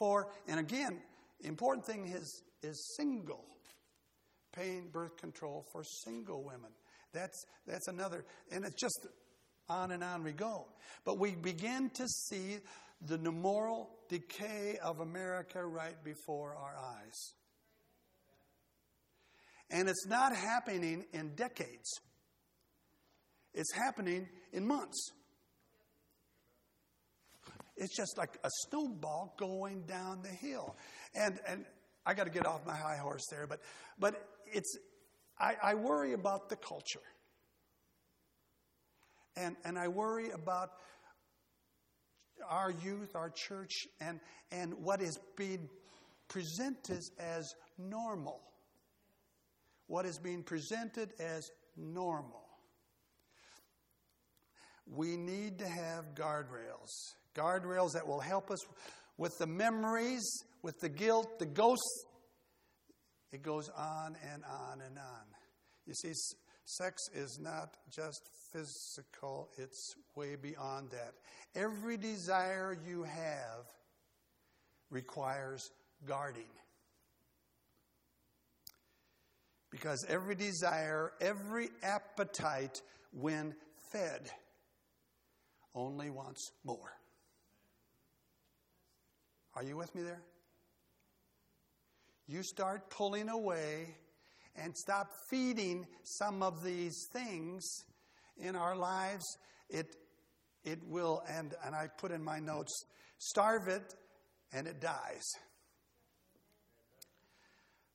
For, 0.00 0.32
and 0.48 0.58
again, 0.58 0.98
important 1.44 1.86
thing 1.86 2.06
is, 2.06 2.42
is 2.64 2.94
single, 2.96 3.44
paying 4.52 4.88
birth 4.92 5.16
control 5.16 5.64
for 5.70 5.84
single 6.04 6.42
women. 6.42 6.72
That's, 7.12 7.44
that's 7.68 7.86
another, 7.86 8.24
and 8.50 8.64
it's 8.64 8.80
just 8.80 9.06
on 9.68 9.90
and 9.92 10.02
on 10.02 10.22
we 10.24 10.32
go. 10.32 10.66
But 11.04 11.18
we 11.18 11.32
begin 11.32 11.90
to 11.94 12.06
see 12.08 12.58
the 13.06 13.18
moral 13.18 13.90
decay 14.08 14.78
of 14.82 15.00
America 15.00 15.64
right 15.64 16.02
before 16.04 16.54
our 16.54 16.76
eyes. 16.76 17.34
And 19.70 19.88
it's 19.88 20.06
not 20.06 20.36
happening 20.36 21.04
in 21.12 21.34
decades. 21.34 21.90
It's 23.54 23.72
happening 23.72 24.28
in 24.52 24.66
months. 24.66 25.12
It's 27.76 27.96
just 27.96 28.18
like 28.18 28.38
a 28.44 28.48
snowball 28.68 29.34
going 29.38 29.82
down 29.82 30.22
the 30.22 30.28
hill. 30.28 30.76
And, 31.14 31.38
and 31.48 31.64
I 32.04 32.14
got 32.14 32.24
to 32.24 32.30
get 32.30 32.46
off 32.46 32.66
my 32.66 32.76
high 32.76 32.98
horse 32.98 33.26
there, 33.30 33.46
but, 33.46 33.60
but 33.98 34.14
it's, 34.46 34.76
I, 35.38 35.54
I 35.62 35.74
worry 35.74 36.12
about 36.12 36.48
the 36.48 36.56
culture. 36.56 37.00
And, 39.36 39.56
and 39.64 39.78
I 39.78 39.88
worry 39.88 40.30
about 40.30 40.70
our 42.48 42.70
youth, 42.70 43.14
our 43.14 43.30
church, 43.30 43.86
and, 44.00 44.20
and 44.50 44.74
what 44.74 45.00
is 45.00 45.18
being 45.36 45.68
presented 46.28 47.02
as 47.18 47.54
normal. 47.78 48.40
What 49.86 50.06
is 50.06 50.18
being 50.18 50.42
presented 50.42 51.12
as 51.18 51.50
normal. 51.76 52.42
We 54.86 55.16
need 55.16 55.58
to 55.58 55.68
have 55.68 56.14
guardrails. 56.14 56.90
Guardrails 57.34 57.92
that 57.94 58.06
will 58.06 58.20
help 58.20 58.50
us 58.50 58.58
with 59.16 59.38
the 59.38 59.46
memories, 59.46 60.22
with 60.62 60.78
the 60.80 60.88
guilt, 60.88 61.38
the 61.38 61.46
ghosts. 61.46 62.04
It 63.32 63.42
goes 63.42 63.70
on 63.70 64.16
and 64.32 64.42
on 64.44 64.80
and 64.80 64.98
on. 64.98 65.24
You 65.86 65.94
see, 65.94 66.12
sex 66.64 67.02
is 67.14 67.38
not 67.40 67.76
just 67.90 68.22
physical, 68.52 69.48
it's 69.56 69.96
way 70.14 70.36
beyond 70.36 70.90
that. 70.90 71.14
Every 71.54 71.96
desire 71.96 72.76
you 72.86 73.02
have 73.04 73.66
requires 74.90 75.70
guarding. 76.06 76.50
Because 79.70 80.04
every 80.08 80.34
desire, 80.34 81.12
every 81.20 81.70
appetite, 81.82 82.82
when 83.12 83.54
fed, 83.90 84.30
only 85.74 86.10
wants 86.10 86.52
more. 86.64 86.92
Are 89.54 89.62
you 89.62 89.76
with 89.76 89.94
me 89.94 90.02
there? 90.02 90.22
You 92.26 92.42
start 92.42 92.90
pulling 92.90 93.28
away 93.28 93.96
and 94.56 94.76
stop 94.76 95.12
feeding 95.28 95.86
some 96.02 96.42
of 96.42 96.62
these 96.62 97.06
things 97.12 97.84
in 98.42 98.56
our 98.56 98.76
lives, 98.76 99.24
it, 99.70 99.96
it 100.64 100.78
will, 100.86 101.22
and, 101.28 101.54
and 101.64 101.74
I 101.74 101.88
put 101.96 102.10
in 102.10 102.22
my 102.22 102.38
notes, 102.38 102.84
starve 103.18 103.68
it 103.68 103.94
and 104.52 104.66
it 104.66 104.80
dies. 104.80 105.22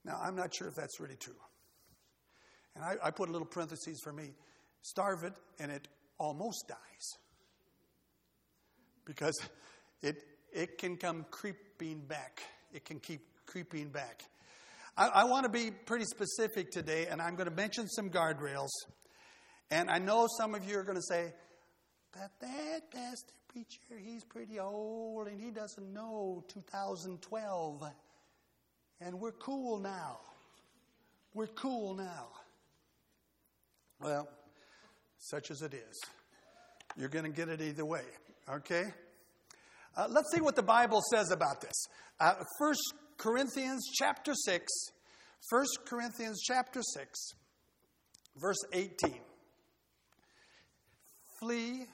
Now, 0.04 0.18
I'm 0.22 0.34
not 0.34 0.54
sure 0.54 0.68
if 0.68 0.74
that's 0.74 0.98
really 0.98 1.16
true. 1.16 1.34
And 2.74 2.84
I, 2.84 3.08
I 3.08 3.10
put 3.10 3.28
a 3.28 3.32
little 3.32 3.46
parentheses 3.46 4.00
for 4.02 4.12
me 4.12 4.30
starve 4.82 5.24
it 5.24 5.34
and 5.58 5.70
it 5.70 5.88
almost 6.18 6.66
dies. 6.68 7.18
Because 9.04 9.38
it, 10.02 10.16
it 10.52 10.78
can 10.78 10.96
come 10.96 11.26
creeping 11.30 12.00
back. 12.00 12.42
It 12.72 12.84
can 12.84 13.00
keep 13.00 13.20
creeping 13.46 13.88
back. 13.88 14.22
I, 14.96 15.08
I 15.08 15.24
want 15.24 15.44
to 15.44 15.48
be 15.48 15.70
pretty 15.70 16.04
specific 16.04 16.70
today, 16.70 17.06
and 17.06 17.22
I'm 17.22 17.34
going 17.34 17.48
to 17.48 17.54
mention 17.54 17.88
some 17.88 18.10
guardrails. 18.10 18.68
And 19.70 19.90
I 19.90 19.98
know 19.98 20.26
some 20.38 20.54
of 20.54 20.68
you 20.68 20.78
are 20.78 20.82
going 20.82 20.96
to 20.96 21.02
say, 21.02 21.32
but 22.12 22.30
that 22.40 22.90
pastor 22.90 23.32
preacher, 23.48 23.98
he's 23.98 24.24
pretty 24.24 24.58
old 24.58 25.28
and 25.28 25.40
he 25.40 25.50
doesn't 25.50 25.92
know 25.92 26.44
2012. 26.48 27.82
And 29.00 29.20
we're 29.20 29.32
cool 29.32 29.78
now. 29.78 30.18
We're 31.34 31.46
cool 31.48 31.94
now. 31.94 32.28
Well, 34.00 34.28
such 35.18 35.50
as 35.50 35.62
it 35.62 35.74
is. 35.74 36.00
You're 36.96 37.08
going 37.08 37.24
to 37.24 37.30
get 37.30 37.48
it 37.48 37.60
either 37.60 37.84
way, 37.84 38.02
okay? 38.48 38.84
Uh, 39.96 40.06
let's 40.08 40.32
see 40.34 40.40
what 40.40 40.56
the 40.56 40.62
Bible 40.62 41.00
says 41.12 41.30
about 41.30 41.60
this. 41.60 41.86
Uh, 42.18 42.34
1 42.58 42.74
Corinthians 43.18 43.84
chapter 43.92 44.32
6, 44.34 44.66
1 45.50 45.64
Corinthians 45.86 46.40
chapter 46.46 46.80
6, 46.82 47.30
verse 48.36 48.58
18. 48.72 49.20
Flee, 51.40 51.86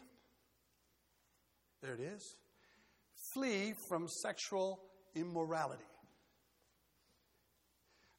there 1.82 1.94
it 1.94 2.00
is, 2.00 2.36
flee 3.34 3.74
from 3.88 4.08
sexual 4.08 4.80
immorality. 5.14 5.84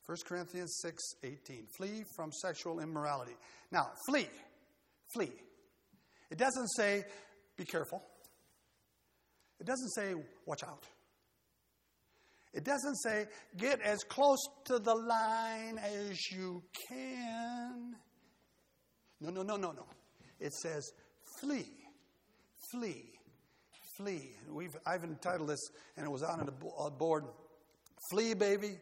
1 0.06 0.18
Corinthians 0.28 0.78
6 0.82 1.04
18. 1.24 1.66
Flee 1.78 2.04
from 2.16 2.32
sexual 2.32 2.80
immorality. 2.80 3.36
Now, 3.72 3.90
flee. 4.08 4.28
Flee. 5.14 5.32
It 6.30 6.38
doesn't 6.38 6.68
say, 6.78 7.04
be 7.58 7.66
careful. 7.66 8.04
It 9.60 9.66
doesn't 9.66 9.90
say, 9.96 10.14
watch 10.46 10.64
out. 10.64 10.86
It 12.54 12.64
doesn't 12.64 12.96
say, 12.98 13.26
get 13.58 13.82
as 13.82 14.04
close 14.04 14.40
to 14.66 14.80
the 14.80 14.94
line 14.94 15.80
as 15.80 16.32
you 16.32 16.64
can. 16.90 17.96
No, 19.20 19.30
no, 19.30 19.42
no, 19.42 19.58
no, 19.58 19.72
no. 19.72 19.86
It 20.40 20.54
says, 20.54 20.92
flee. 21.46 21.68
Flee. 22.72 23.06
Flee. 23.98 24.32
We've, 24.52 24.76
I've 24.86 25.04
entitled 25.04 25.50
this, 25.50 25.62
and 25.96 26.06
it 26.06 26.10
was 26.10 26.24
on 26.24 26.50
a 26.80 26.90
board 26.92 27.26
Flee, 28.12 28.34
baby. 28.34 28.78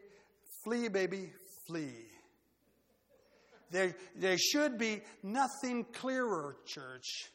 Flee, 0.64 0.88
baby. 0.88 1.32
Flee. 1.68 1.94
There, 3.72 3.96
there 4.16 4.38
should 4.38 4.78
be 4.78 5.02
nothing 5.24 5.86
clearer, 5.94 6.58
church, 6.66 7.30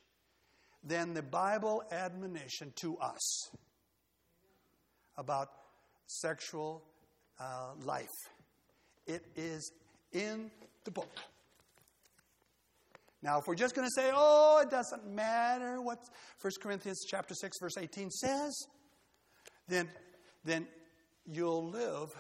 than 0.84 1.14
the 1.14 1.22
Bible 1.22 1.82
admonition 1.90 2.72
to 2.76 2.96
us 2.98 3.50
about 5.16 5.48
sexual 6.06 6.84
uh, 7.40 7.72
life. 7.84 8.06
It 9.06 9.24
is 9.34 9.72
in 10.12 10.50
the 10.84 10.90
book. 10.90 11.10
Now, 13.22 13.38
if 13.38 13.46
we're 13.46 13.56
just 13.56 13.74
going 13.74 13.86
to 13.86 14.00
say, 14.00 14.10
oh, 14.14 14.60
it 14.62 14.70
doesn't 14.70 15.06
matter 15.12 15.82
what 15.82 15.98
1 16.40 16.52
Corinthians 16.62 17.04
chapter 17.08 17.34
6, 17.34 17.58
verse 17.60 17.76
18 17.76 18.10
says, 18.10 18.66
then, 19.66 19.88
then 20.44 20.68
you'll 21.26 21.68
live, 21.68 22.10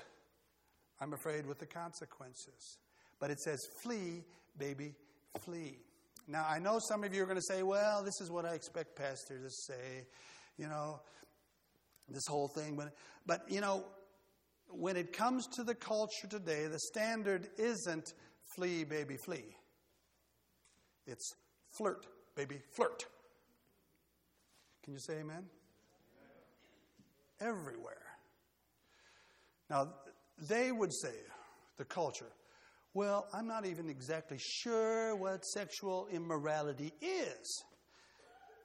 I'm 1.00 1.12
afraid, 1.12 1.46
with 1.46 1.60
the 1.60 1.66
consequences. 1.66 2.78
But 3.20 3.30
it 3.30 3.40
says, 3.40 3.60
flee, 3.82 4.24
baby, 4.58 4.94
flee. 5.40 5.78
Now, 6.26 6.46
I 6.48 6.58
know 6.58 6.78
some 6.80 7.04
of 7.04 7.14
you 7.14 7.22
are 7.22 7.26
going 7.26 7.38
to 7.38 7.54
say, 7.54 7.62
well, 7.62 8.02
this 8.02 8.20
is 8.20 8.30
what 8.30 8.44
I 8.44 8.54
expect 8.54 8.96
pastors 8.96 9.42
to 9.42 9.72
say, 9.72 10.06
you 10.58 10.66
know, 10.66 11.00
this 12.08 12.26
whole 12.28 12.48
thing. 12.48 12.76
But, 12.76 12.92
but, 13.24 13.40
you 13.48 13.60
know, 13.60 13.84
when 14.68 14.96
it 14.96 15.12
comes 15.12 15.46
to 15.54 15.62
the 15.62 15.74
culture 15.74 16.26
today, 16.28 16.66
the 16.66 16.78
standard 16.78 17.48
isn't 17.56 18.12
flee, 18.56 18.84
baby, 18.84 19.16
flee. 19.16 19.56
It's 21.08 21.34
flirt, 21.70 22.06
baby, 22.36 22.60
flirt. 22.76 23.06
Can 24.84 24.92
you 24.92 25.00
say 25.00 25.20
amen? 25.20 25.44
Everywhere. 27.40 27.94
Now, 29.70 29.88
they 30.48 30.70
would 30.70 30.92
say, 30.92 31.14
the 31.78 31.84
culture, 31.84 32.30
well, 32.94 33.26
I'm 33.32 33.46
not 33.46 33.64
even 33.64 33.88
exactly 33.88 34.38
sure 34.38 35.16
what 35.16 35.44
sexual 35.44 36.08
immorality 36.12 36.92
is. 37.00 37.64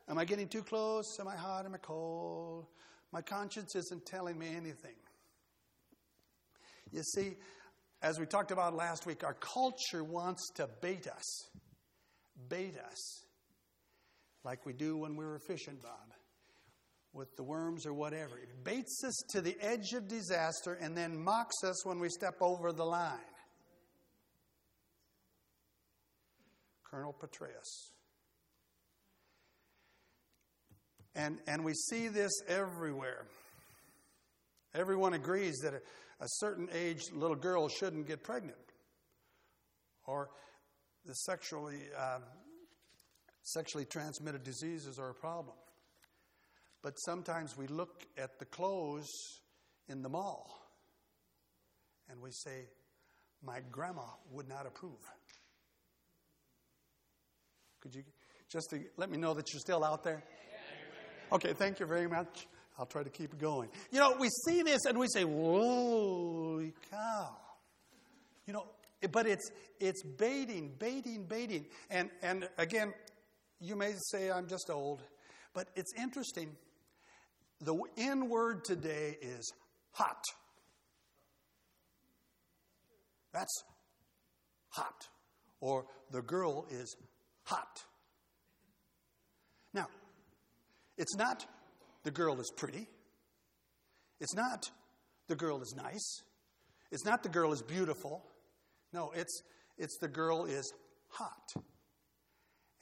Am 0.10 0.18
I 0.18 0.26
getting 0.26 0.48
too 0.48 0.64
close? 0.64 1.18
Am 1.20 1.28
I 1.28 1.36
hot? 1.36 1.66
Am 1.66 1.74
I 1.74 1.78
cold? 1.78 2.66
My 3.12 3.22
conscience 3.22 3.76
isn't 3.76 4.06
telling 4.06 4.38
me 4.38 4.48
anything. 4.48 4.96
You 6.92 7.04
see, 7.04 7.36
as 8.02 8.20
we 8.20 8.26
talked 8.26 8.52
about 8.52 8.76
last 8.76 9.06
week, 9.06 9.24
our 9.24 9.36
culture 9.36 10.04
wants 10.04 10.50
to 10.56 10.68
bait 10.82 11.08
us. 11.08 11.48
Bait 12.50 12.76
us. 12.78 13.26
Like 14.44 14.66
we 14.66 14.74
do 14.74 14.98
when 14.98 15.16
we 15.16 15.26
were 15.26 15.40
fishing, 15.40 15.78
Bob, 15.82 16.14
with 17.14 17.36
the 17.38 17.44
worms 17.44 17.86
or 17.86 17.94
whatever. 17.94 18.38
It 18.38 18.64
baits 18.64 19.02
us 19.06 19.24
to 19.30 19.42
the 19.42 19.56
edge 19.62 19.94
of 19.94 20.08
disaster 20.08 20.74
and 20.74 20.98
then 20.98 21.18
mocks 21.18 21.64
us 21.64 21.86
when 21.86 22.00
we 22.00 22.10
step 22.10 22.36
over 22.42 22.72
the 22.74 22.86
line. 22.86 23.20
Colonel 26.84 27.14
Petraeus. 27.14 27.92
And, 31.16 31.40
and 31.48 31.64
we 31.64 31.74
see 31.74 32.08
this 32.08 32.32
everywhere. 32.48 33.26
Everyone 34.76 35.14
agrees 35.14 35.58
that 35.64 35.74
a, 35.74 35.78
a 36.24 36.28
certain 36.28 36.68
age 36.74 37.02
little 37.14 37.36
girl 37.36 37.68
shouldn't 37.70 38.08
get 38.08 38.24
pregnant, 38.24 38.58
or 40.06 40.30
the 41.06 41.14
sexually, 41.14 41.80
uh, 41.98 42.20
sexually 43.42 43.86
transmitted 43.86 44.44
diseases 44.44 45.00
are 45.00 45.10
a 45.10 45.14
problem. 45.14 45.56
But 46.82 46.96
sometimes 47.00 47.58
we 47.58 47.68
look 47.68 48.06
at 48.18 48.40
the 48.40 48.46
clothes 48.46 49.10
in 49.88 50.02
the 50.02 50.10
mall 50.10 50.64
and 52.10 52.22
we 52.22 52.32
say, 52.32 52.68
My 53.42 53.60
grandma 53.72 54.04
would 54.32 54.48
not 54.48 54.66
approve. 54.66 55.00
Could 57.82 57.96
you 57.96 58.04
just 58.52 58.70
to 58.70 58.80
let 58.98 59.10
me 59.10 59.18
know 59.18 59.34
that 59.34 59.52
you're 59.52 59.60
still 59.60 59.84
out 59.84 60.04
there? 60.04 60.24
Okay, 61.32 61.54
thank 61.54 61.80
you 61.80 61.86
very 61.86 62.08
much. 62.08 62.48
I'll 62.78 62.86
try 62.86 63.04
to 63.04 63.10
keep 63.10 63.38
going. 63.38 63.70
You 63.92 64.00
know, 64.00 64.16
we 64.20 64.30
see 64.46 64.62
this 64.62 64.86
and 64.86 64.98
we 64.98 65.08
say, 65.08 65.24
"Holy 65.24 66.74
cow!" 66.90 67.36
You 68.46 68.54
know, 68.54 68.68
but 69.12 69.28
it's 69.28 69.52
it's 69.80 70.04
baiting, 70.04 70.72
baiting, 70.80 71.26
baiting, 71.26 71.66
and 71.90 72.10
and 72.22 72.48
again, 72.58 72.94
you 73.60 73.76
may 73.76 73.94
say 74.12 74.32
I'm 74.32 74.48
just 74.48 74.70
old, 74.70 75.02
but 75.54 75.70
it's 75.76 75.94
interesting. 75.98 76.56
The 77.62 77.78
N 77.98 78.30
word 78.30 78.66
today 78.66 79.18
is 79.22 79.54
hot. 79.92 80.24
That's 83.34 83.64
hot. 84.70 85.08
Or 85.60 85.86
the 86.12 86.22
girl 86.22 86.66
is 86.70 86.96
hot. 87.44 87.84
Now, 89.74 89.88
it's 90.98 91.16
not 91.16 91.46
the 92.04 92.12
girl 92.12 92.40
is 92.40 92.52
pretty. 92.56 92.88
It's 94.20 94.36
not 94.36 94.70
the 95.28 95.36
girl 95.36 95.62
is 95.62 95.74
nice. 95.76 96.22
It's 96.92 97.06
not 97.06 97.24
the 97.24 97.30
girl 97.30 97.54
is 97.54 97.62
beautiful. 97.62 98.24
No, 98.94 99.12
it's, 99.16 99.42
it's 99.78 99.98
the 99.98 100.08
girl 100.08 100.46
is 100.46 100.72
hot. 101.10 101.64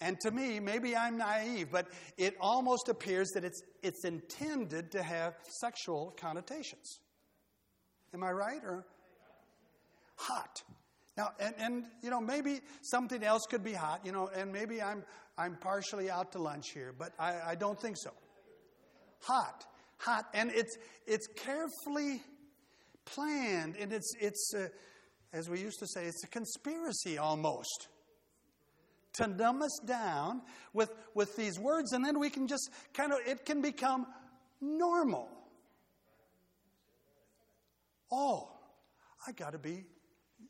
And 0.01 0.19
to 0.21 0.31
me, 0.31 0.59
maybe 0.59 0.95
I'm 0.95 1.17
naive, 1.17 1.67
but 1.71 1.87
it 2.17 2.35
almost 2.41 2.89
appears 2.89 3.29
that 3.35 3.43
it's, 3.43 3.61
it's 3.83 4.03
intended 4.03 4.91
to 4.91 5.03
have 5.03 5.35
sexual 5.61 6.15
connotations. 6.19 6.99
Am 8.13 8.23
I 8.23 8.31
right? 8.31 8.61
Or 8.63 8.83
hot. 10.15 10.63
Now, 11.17 11.29
and, 11.39 11.53
and, 11.59 11.83
you 12.01 12.09
know, 12.09 12.19
maybe 12.19 12.61
something 12.81 13.23
else 13.23 13.43
could 13.49 13.63
be 13.63 13.73
hot, 13.73 14.05
you 14.05 14.11
know, 14.11 14.29
and 14.35 14.51
maybe 14.51 14.81
I'm, 14.81 15.03
I'm 15.37 15.55
partially 15.57 16.09
out 16.09 16.31
to 16.31 16.39
lunch 16.39 16.71
here, 16.73 16.93
but 16.97 17.11
I, 17.19 17.51
I 17.51 17.55
don't 17.55 17.79
think 17.79 17.97
so. 17.97 18.11
Hot, 19.23 19.65
hot, 19.97 20.25
and 20.33 20.51
it's, 20.51 20.77
it's 21.05 21.27
carefully 21.35 22.23
planned, 23.05 23.75
and 23.75 23.93
it's, 23.93 24.13
it's 24.19 24.53
uh, 24.57 24.67
as 25.33 25.49
we 25.49 25.59
used 25.59 25.79
to 25.79 25.87
say, 25.87 26.05
it's 26.05 26.23
a 26.23 26.27
conspiracy 26.27 27.17
almost 27.17 27.87
to 29.13 29.27
numb 29.27 29.61
us 29.61 29.79
down 29.85 30.41
with, 30.73 30.93
with 31.13 31.35
these 31.35 31.59
words, 31.59 31.91
and 31.93 32.03
then 32.05 32.19
we 32.19 32.29
can 32.29 32.47
just 32.47 32.69
kind 32.93 33.11
of, 33.11 33.19
it 33.25 33.45
can 33.45 33.61
become 33.61 34.07
normal. 34.61 35.29
Oh, 38.11 38.49
I 39.27 39.31
got 39.31 39.51
to 39.51 39.57
be 39.57 39.85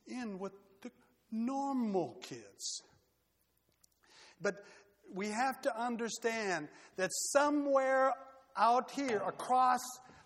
in 0.07 0.39
with 0.39 0.53
the 0.81 0.91
normal 1.31 2.17
kids. 2.21 2.81
But 4.41 4.63
we 5.13 5.27
have 5.27 5.61
to 5.61 5.79
understand 5.79 6.67
that 6.97 7.09
somewhere 7.11 8.13
out 8.57 8.91
here 8.91 9.21
across 9.25 9.81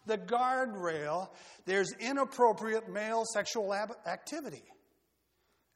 the 0.05 0.17
guardrail, 0.17 1.29
there's 1.65 1.91
inappropriate 1.99 2.89
male 2.89 3.23
sexual 3.33 3.73
activity 3.73 4.63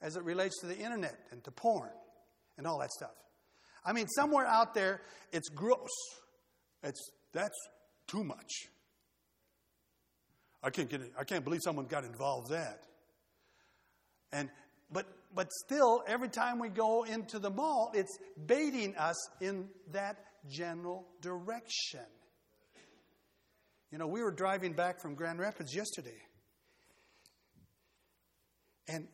as 0.02 0.16
it 0.16 0.24
relates 0.24 0.60
to 0.62 0.68
the 0.68 0.78
internet 0.78 1.18
and 1.32 1.44
to 1.44 1.52
porn 1.52 1.90
and 2.58 2.66
all 2.66 2.80
that 2.80 2.92
stuff. 2.92 3.16
I 3.84 3.94
mean, 3.94 4.08
somewhere 4.08 4.46
out 4.46 4.74
there, 4.74 5.02
it's 5.32 5.50
gross. 5.50 5.90
It's, 6.84 7.12
that's 7.34 7.58
too 8.08 8.24
much. 8.24 8.68
I 10.62 10.70
can't 10.70 10.90
get. 10.90 11.02
I 11.18 11.24
can't 11.24 11.44
believe 11.44 11.62
someone 11.64 11.86
got 11.86 12.04
involved 12.04 12.52
that. 12.52 12.84
And 14.34 14.50
but 14.92 15.06
but 15.34 15.50
still, 15.66 16.04
every 16.08 16.30
time 16.30 16.60
we 16.60 16.70
go 16.70 17.04
into 17.04 17.40
the 17.40 17.50
mall, 17.50 17.92
it's 17.94 18.18
baiting 18.46 18.96
us 18.98 19.16
in 19.40 19.70
that 19.92 20.18
general 20.50 21.08
direction. 21.22 22.06
You 23.92 23.98
know, 23.98 24.08
we 24.08 24.22
were 24.22 24.32
driving 24.32 24.74
back 24.74 25.02
from 25.02 25.16
Grand 25.16 25.40
Rapids 25.40 25.76
yesterday. 25.76 26.22
And 28.88 29.08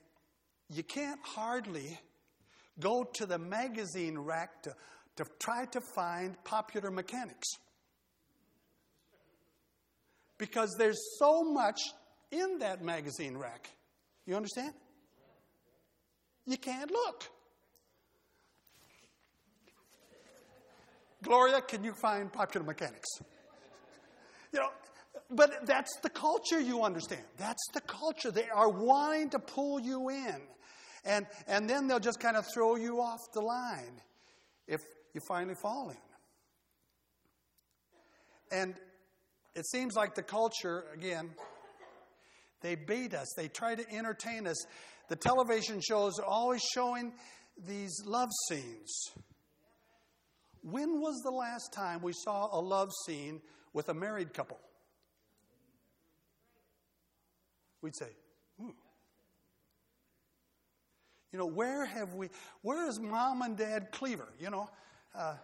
you 0.70 0.84
can't 0.84 1.20
hardly 1.24 2.00
go 2.80 3.04
to 3.14 3.26
the 3.26 3.38
magazine 3.38 4.18
rack 4.18 4.64
to, 4.64 4.74
to 5.18 5.26
try 5.40 5.66
to 5.66 5.82
find 5.82 6.36
popular 6.44 6.92
mechanics. 6.92 7.48
Because 10.38 10.76
there's 10.78 11.00
so 11.20 11.44
much 11.44 11.80
in 12.32 12.60
that 12.60 12.84
magazine 12.84 13.38
rack. 13.38 13.70
You 14.26 14.36
understand? 14.36 14.74
You 16.46 16.58
can't 16.58 16.92
look. 16.92 17.30
Gloria, 21.24 21.62
can 21.62 21.84
you 21.84 21.94
find 21.94 22.32
popular 22.32 22.66
mechanics? 22.66 23.08
You 24.56 24.62
know, 24.62 24.70
but 25.32 25.65
that's 25.65 25.91
the 26.02 26.10
culture 26.10 26.62
you 26.62 26.84
understand. 26.84 27.24
That's 27.36 27.63
the 27.74 27.82
culture. 27.82 28.32
They 28.32 28.48
are 28.48 28.70
wanting 28.70 29.32
to 29.32 29.39
pull 29.39 29.82
you 29.82 30.10
in. 30.10 30.38
And, 31.04 31.28
and 31.46 31.70
then 31.70 31.88
they'll 31.88 32.00
just 32.00 32.22
kind 32.22 32.38
of 32.38 32.46
throw 32.54 32.78
you 32.78 33.02
off 33.02 33.20
the 33.34 33.41
line 33.41 34.02
if 34.65 34.80
you 35.13 35.20
finally 35.28 35.56
fall 35.62 35.89
in. 35.89 35.98
And 38.58 38.76
it 39.56 39.68
seems 39.68 39.96
like 39.96 40.15
the 40.15 40.24
culture, 40.24 40.86
again, 40.94 41.32
they 42.62 42.76
bait 42.76 43.13
us, 43.13 43.28
they 43.36 43.50
try 43.50 43.76
to 43.76 43.84
entertain 43.94 44.48
us. 44.48 44.65
The 45.10 45.18
television 45.18 45.82
shows 45.82 46.18
are 46.18 46.26
always 46.26 46.62
showing 46.74 47.12
these 47.68 47.94
love 48.06 48.30
scenes. 48.48 49.12
When 50.62 51.02
was 51.02 51.22
the 51.26 51.32
last 51.32 51.74
time 51.74 52.02
we 52.02 52.13
saw 52.13 52.58
a 52.58 52.62
love 52.62 52.89
scene 53.06 53.41
with 53.76 53.90
a 53.90 53.94
married 53.94 54.34
couple? 54.34 54.58
We'd 57.82 57.96
say, 57.96 58.08
hmm. 58.58 58.70
You 61.32 61.40
know, 61.40 61.46
where 61.46 61.86
have 61.86 62.14
we, 62.14 62.30
where 62.62 62.88
is 62.88 63.00
mom 63.00 63.42
and 63.42 63.58
dad 63.58 63.92
Cleaver? 63.92 64.30
You 64.40 64.50
know, 64.50 64.70
uh, 65.14 65.36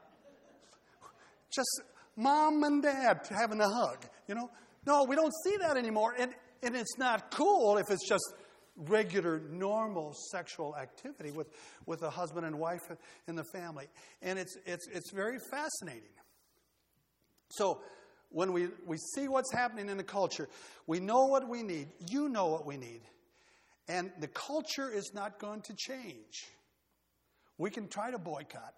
just 1.53 1.81
mom 2.15 2.63
and 2.63 2.81
dad 2.81 3.27
having 3.29 3.59
a 3.59 3.67
hug, 3.67 4.05
you 4.27 4.33
know? 4.33 4.49
No, 4.87 5.03
we 5.03 5.17
don't 5.17 5.33
see 5.43 5.57
that 5.57 5.75
anymore. 5.75 6.15
And, 6.17 6.33
and 6.63 6.75
it's 6.75 6.97
not 6.97 7.31
cool 7.31 7.77
if 7.77 7.91
it's 7.91 8.07
just 8.07 8.23
regular, 8.77 9.41
normal 9.51 10.13
sexual 10.31 10.75
activity 10.77 11.31
with, 11.31 11.47
with 11.85 12.01
a 12.01 12.09
husband 12.09 12.45
and 12.45 12.57
wife 12.57 12.79
in 13.27 13.35
the 13.35 13.43
family. 13.53 13.87
And 14.21 14.39
it's, 14.39 14.55
it's, 14.65 14.87
it's 14.87 15.11
very 15.11 15.37
fascinating. 15.51 16.15
So, 17.49 17.81
when 18.31 18.53
we, 18.53 18.69
we 18.85 18.97
see 18.97 19.27
what's 19.27 19.51
happening 19.53 19.89
in 19.89 19.97
the 19.97 20.03
culture, 20.03 20.47
we 20.87 20.99
know 20.99 21.25
what 21.25 21.47
we 21.47 21.63
need. 21.63 21.87
You 22.09 22.29
know 22.29 22.47
what 22.47 22.65
we 22.65 22.77
need. 22.77 23.01
And 23.87 24.11
the 24.19 24.27
culture 24.27 24.89
is 24.89 25.11
not 25.13 25.39
going 25.39 25.61
to 25.63 25.73
change. 25.73 26.45
We 27.57 27.69
can 27.69 27.87
try 27.87 28.11
to 28.11 28.17
boycott. 28.17 28.73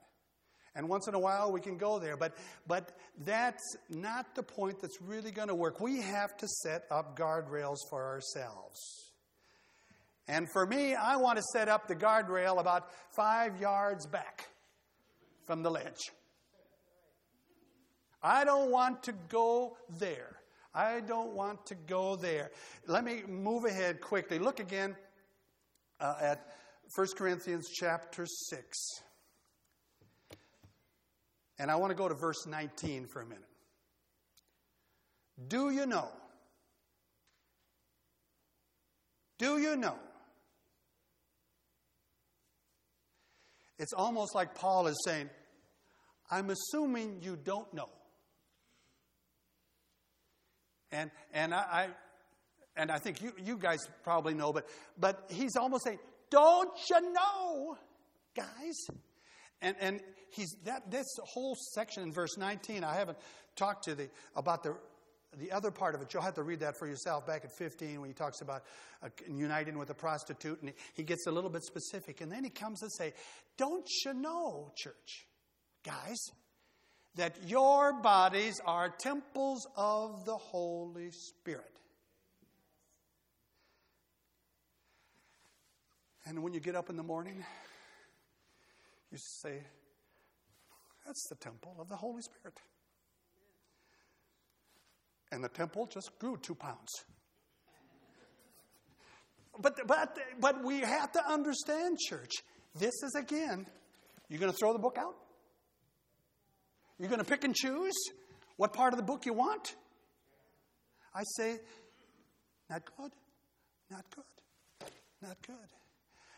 And 0.75 0.89
once 0.89 1.07
in 1.07 1.13
a 1.13 1.19
while 1.19 1.51
we 1.51 1.61
can 1.61 1.77
go 1.77 1.99
there. 1.99 2.17
But, 2.17 2.35
but 2.67 2.97
that's 3.23 3.77
not 3.89 4.33
the 4.35 4.41
point 4.41 4.81
that's 4.81 4.99
really 5.01 5.31
going 5.31 5.49
to 5.49 5.55
work. 5.55 5.79
We 5.79 6.01
have 6.01 6.35
to 6.37 6.47
set 6.47 6.85
up 6.89 7.17
guardrails 7.17 7.77
for 7.89 8.03
ourselves. 8.03 8.79
And 10.27 10.47
for 10.51 10.65
me, 10.65 10.95
I 10.95 11.17
want 11.17 11.37
to 11.37 11.43
set 11.53 11.67
up 11.67 11.87
the 11.87 11.95
guardrail 11.95 12.59
about 12.59 12.89
five 13.15 13.59
yards 13.59 14.07
back 14.07 14.47
from 15.45 15.61
the 15.61 15.69
ledge. 15.69 15.99
I 18.23 18.45
don't 18.45 18.71
want 18.71 19.03
to 19.03 19.13
go 19.29 19.77
there. 19.99 20.37
I 20.73 21.01
don't 21.01 21.33
want 21.33 21.65
to 21.67 21.75
go 21.75 22.15
there. 22.15 22.51
Let 22.87 23.03
me 23.03 23.23
move 23.27 23.65
ahead 23.65 24.01
quickly. 24.01 24.39
Look 24.39 24.59
again 24.59 24.95
uh, 25.99 26.15
at 26.21 26.47
1 26.95 27.07
Corinthians 27.17 27.69
chapter 27.69 28.25
6. 28.25 28.77
And 31.59 31.69
I 31.69 31.75
want 31.75 31.91
to 31.91 31.95
go 31.95 32.07
to 32.07 32.15
verse 32.15 32.47
19 32.47 33.07
for 33.07 33.21
a 33.21 33.25
minute. 33.25 33.43
Do 35.47 35.69
you 35.69 35.85
know? 35.85 36.07
Do 39.37 39.59
you 39.59 39.75
know? 39.75 39.95
It's 43.77 43.93
almost 43.93 44.33
like 44.33 44.55
Paul 44.55 44.87
is 44.87 44.95
saying, 45.05 45.29
I'm 46.31 46.49
assuming 46.49 47.19
you 47.21 47.35
don't 47.35 47.71
know. 47.73 47.89
And, 50.93 51.11
and 51.33 51.53
I, 51.53 51.89
and 52.77 52.91
I 52.91 52.99
think 52.99 53.21
you, 53.21 53.33
you 53.43 53.57
guys 53.57 53.79
probably 54.03 54.33
know, 54.33 54.53
but, 54.53 54.67
but 54.97 55.29
he's 55.29 55.55
almost 55.55 55.83
saying, 55.83 55.99
Don't 56.29 56.71
you 56.89 57.13
know, 57.13 57.77
guys? 58.35 58.87
And, 59.61 59.75
and 59.79 60.01
he's 60.29 60.55
that 60.65 60.91
this 60.91 61.07
whole 61.23 61.55
section 61.73 62.03
in 62.03 62.13
verse 62.13 62.37
19, 62.37 62.83
I 62.83 62.95
haven't 62.95 63.17
talked 63.55 63.85
to 63.85 63.95
the 63.95 64.09
about 64.35 64.63
the 64.63 64.75
the 65.39 65.51
other 65.51 65.71
part 65.71 65.95
of 65.95 66.01
it. 66.01 66.13
You'll 66.13 66.21
have 66.21 66.35
to 66.35 66.43
read 66.43 66.59
that 66.59 66.77
for 66.77 66.87
yourself 66.87 67.25
back 67.25 67.43
at 67.43 67.51
15 67.51 67.99
when 67.99 68.07
he 68.07 68.13
talks 68.13 68.41
about 68.41 68.63
uh, 69.01 69.09
uniting 69.27 69.79
with 69.79 69.89
a 69.89 69.95
prostitute, 69.95 70.61
and 70.61 70.73
he 70.93 71.01
gets 71.01 71.25
a 71.25 71.31
little 71.31 71.49
bit 71.49 71.63
specific. 71.63 72.21
And 72.21 72.31
then 72.31 72.43
he 72.43 72.51
comes 72.51 72.83
and 72.83 72.91
say, 72.91 73.13
Don't 73.57 73.87
you 74.05 74.13
know, 74.13 74.71
church, 74.75 75.25
guys, 75.83 76.19
that 77.15 77.35
your 77.47 77.93
bodies 78.01 78.59
are 78.65 78.89
temples 78.89 79.67
of 79.75 80.25
the 80.25 80.35
Holy 80.35 81.11
Spirit? 81.11 81.79
And 86.25 86.41
when 86.41 86.53
you 86.53 86.59
get 86.59 86.75
up 86.75 86.89
in 86.89 86.95
the 86.95 87.03
morning, 87.03 87.43
you 89.11 89.17
say, 89.17 89.61
That's 91.05 91.27
the 91.29 91.35
temple 91.35 91.75
of 91.79 91.89
the 91.89 91.95
Holy 91.95 92.21
Spirit. 92.21 92.57
And 95.31 95.43
the 95.43 95.49
temple 95.49 95.87
just 95.87 96.17
grew 96.19 96.37
two 96.37 96.55
pounds. 96.55 96.89
But, 99.59 99.79
but, 99.87 100.17
but 100.39 100.63
we 100.63 100.79
have 100.79 101.11
to 101.11 101.25
understand, 101.27 101.97
church, 101.99 102.31
this 102.75 102.93
is 103.03 103.15
again, 103.15 103.65
you're 104.29 104.39
going 104.39 104.51
to 104.51 104.57
throw 104.57 104.73
the 104.73 104.79
book 104.79 104.97
out? 104.97 105.15
You're 106.99 107.09
going 107.09 107.19
to 107.19 107.25
pick 107.25 107.43
and 107.43 107.55
choose 107.55 107.95
what 108.57 108.73
part 108.73 108.93
of 108.93 108.97
the 108.97 109.03
book 109.03 109.25
you 109.25 109.33
want? 109.33 109.75
I 111.13 111.23
say, 111.37 111.59
not 112.69 112.83
good, 112.97 113.11
not 113.91 114.05
good, 114.15 114.89
not 115.21 115.37
good. 115.45 115.55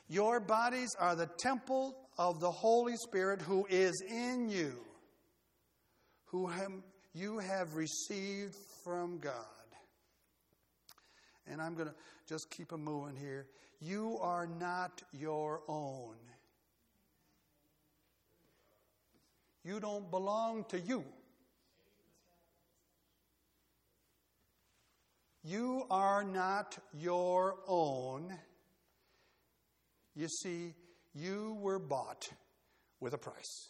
Your 0.07 0.39
bodies 0.39 0.89
are 0.99 1.15
the 1.15 1.29
temple 1.39 1.95
of 2.17 2.39
the 2.39 2.51
Holy 2.51 2.95
Spirit 2.95 3.41
who 3.41 3.65
is 3.69 4.03
in 4.07 4.49
you, 4.49 4.73
who 6.25 6.49
you 7.13 7.39
have 7.39 7.75
received 7.75 8.55
from 8.83 9.17
God. 9.19 9.33
And 11.47 11.61
I'm 11.61 11.75
going 11.75 11.87
to 11.87 11.95
just 12.27 12.49
keep 12.49 12.71
a 12.71 12.77
moving 12.77 13.15
here. 13.15 13.47
You 13.79 14.17
are 14.21 14.47
not 14.47 15.01
your 15.13 15.61
own. 15.67 16.15
You 19.65 19.79
don't 19.79 20.11
belong 20.11 20.65
to 20.69 20.79
you. 20.79 21.03
You 25.43 25.85
are 25.89 26.23
not 26.23 26.77
your 26.93 27.55
own. 27.67 28.31
You 30.15 30.27
see, 30.27 30.75
you 31.15 31.57
were 31.59 31.79
bought 31.79 32.29
with 32.99 33.13
a 33.13 33.17
price. 33.17 33.69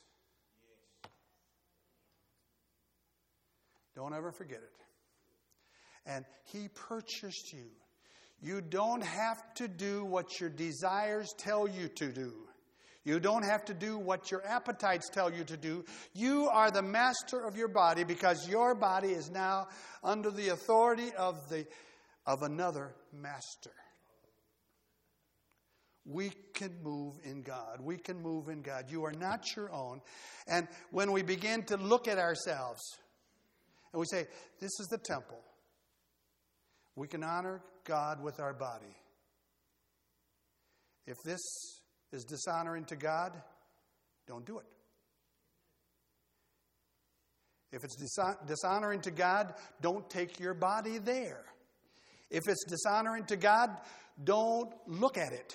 Don't 3.95 4.13
ever 4.13 4.33
forget 4.33 4.59
it. 4.59 4.83
And 6.05 6.25
He 6.43 6.67
purchased 6.67 7.53
you. 7.53 7.67
You 8.41 8.59
don't 8.59 9.03
have 9.03 9.53
to 9.55 9.69
do 9.69 10.03
what 10.03 10.41
your 10.41 10.49
desires 10.49 11.33
tell 11.37 11.67
you 11.67 11.87
to 11.87 12.11
do. 12.11 12.33
You 13.05 13.19
don't 13.19 13.45
have 13.45 13.63
to 13.65 13.73
do 13.75 13.99
what 13.99 14.31
your 14.31 14.43
appetites 14.45 15.09
tell 15.09 15.31
you 15.31 15.43
to 15.45 15.55
do. 15.55 15.85
You 16.13 16.49
are 16.49 16.71
the 16.71 16.81
master 16.81 17.45
of 17.45 17.55
your 17.55 17.67
body 17.67 18.03
because 18.03 18.49
your 18.49 18.73
body 18.73 19.09
is 19.09 19.29
now 19.29 19.67
under 20.03 20.31
the 20.31 20.49
authority 20.49 21.13
of, 21.15 21.35
the, 21.49 21.67
of 22.25 22.41
another 22.41 22.95
master. 23.13 23.71
We 26.03 26.31
can 26.53 26.71
move 26.83 27.13
in 27.23 27.43
God. 27.43 27.79
We 27.79 27.97
can 27.97 28.21
move 28.21 28.49
in 28.49 28.63
God. 28.63 28.85
You 28.89 29.05
are 29.05 29.13
not 29.13 29.55
your 29.55 29.71
own. 29.71 30.01
And 30.47 30.67
when 30.89 31.11
we 31.11 31.21
begin 31.21 31.63
to 31.65 31.77
look 31.77 32.07
at 32.07 32.17
ourselves 32.17 32.81
and 33.93 33.99
we 33.99 34.05
say, 34.05 34.25
This 34.59 34.71
is 34.79 34.87
the 34.89 34.99
temple, 34.99 35.41
we 36.95 37.07
can 37.07 37.23
honor 37.23 37.61
God 37.83 38.21
with 38.21 38.39
our 38.39 38.53
body. 38.53 38.95
If 41.07 41.17
this 41.23 41.41
is 42.15 42.23
dishonoring 42.23 42.85
to 42.85 42.95
God, 42.95 43.33
don't 44.27 44.45
do 44.45 44.57
it. 44.57 44.65
If 47.71 47.83
it's 47.83 47.97
dishonoring 48.47 49.01
to 49.01 49.11
God, 49.11 49.53
don't 49.81 50.09
take 50.09 50.39
your 50.39 50.53
body 50.53 50.97
there. 50.97 51.43
If 52.31 52.43
it's 52.47 52.63
dishonoring 52.65 53.25
to 53.25 53.35
God, 53.35 53.69
don't 54.23 54.73
look 54.87 55.17
at 55.17 55.33
it. 55.33 55.53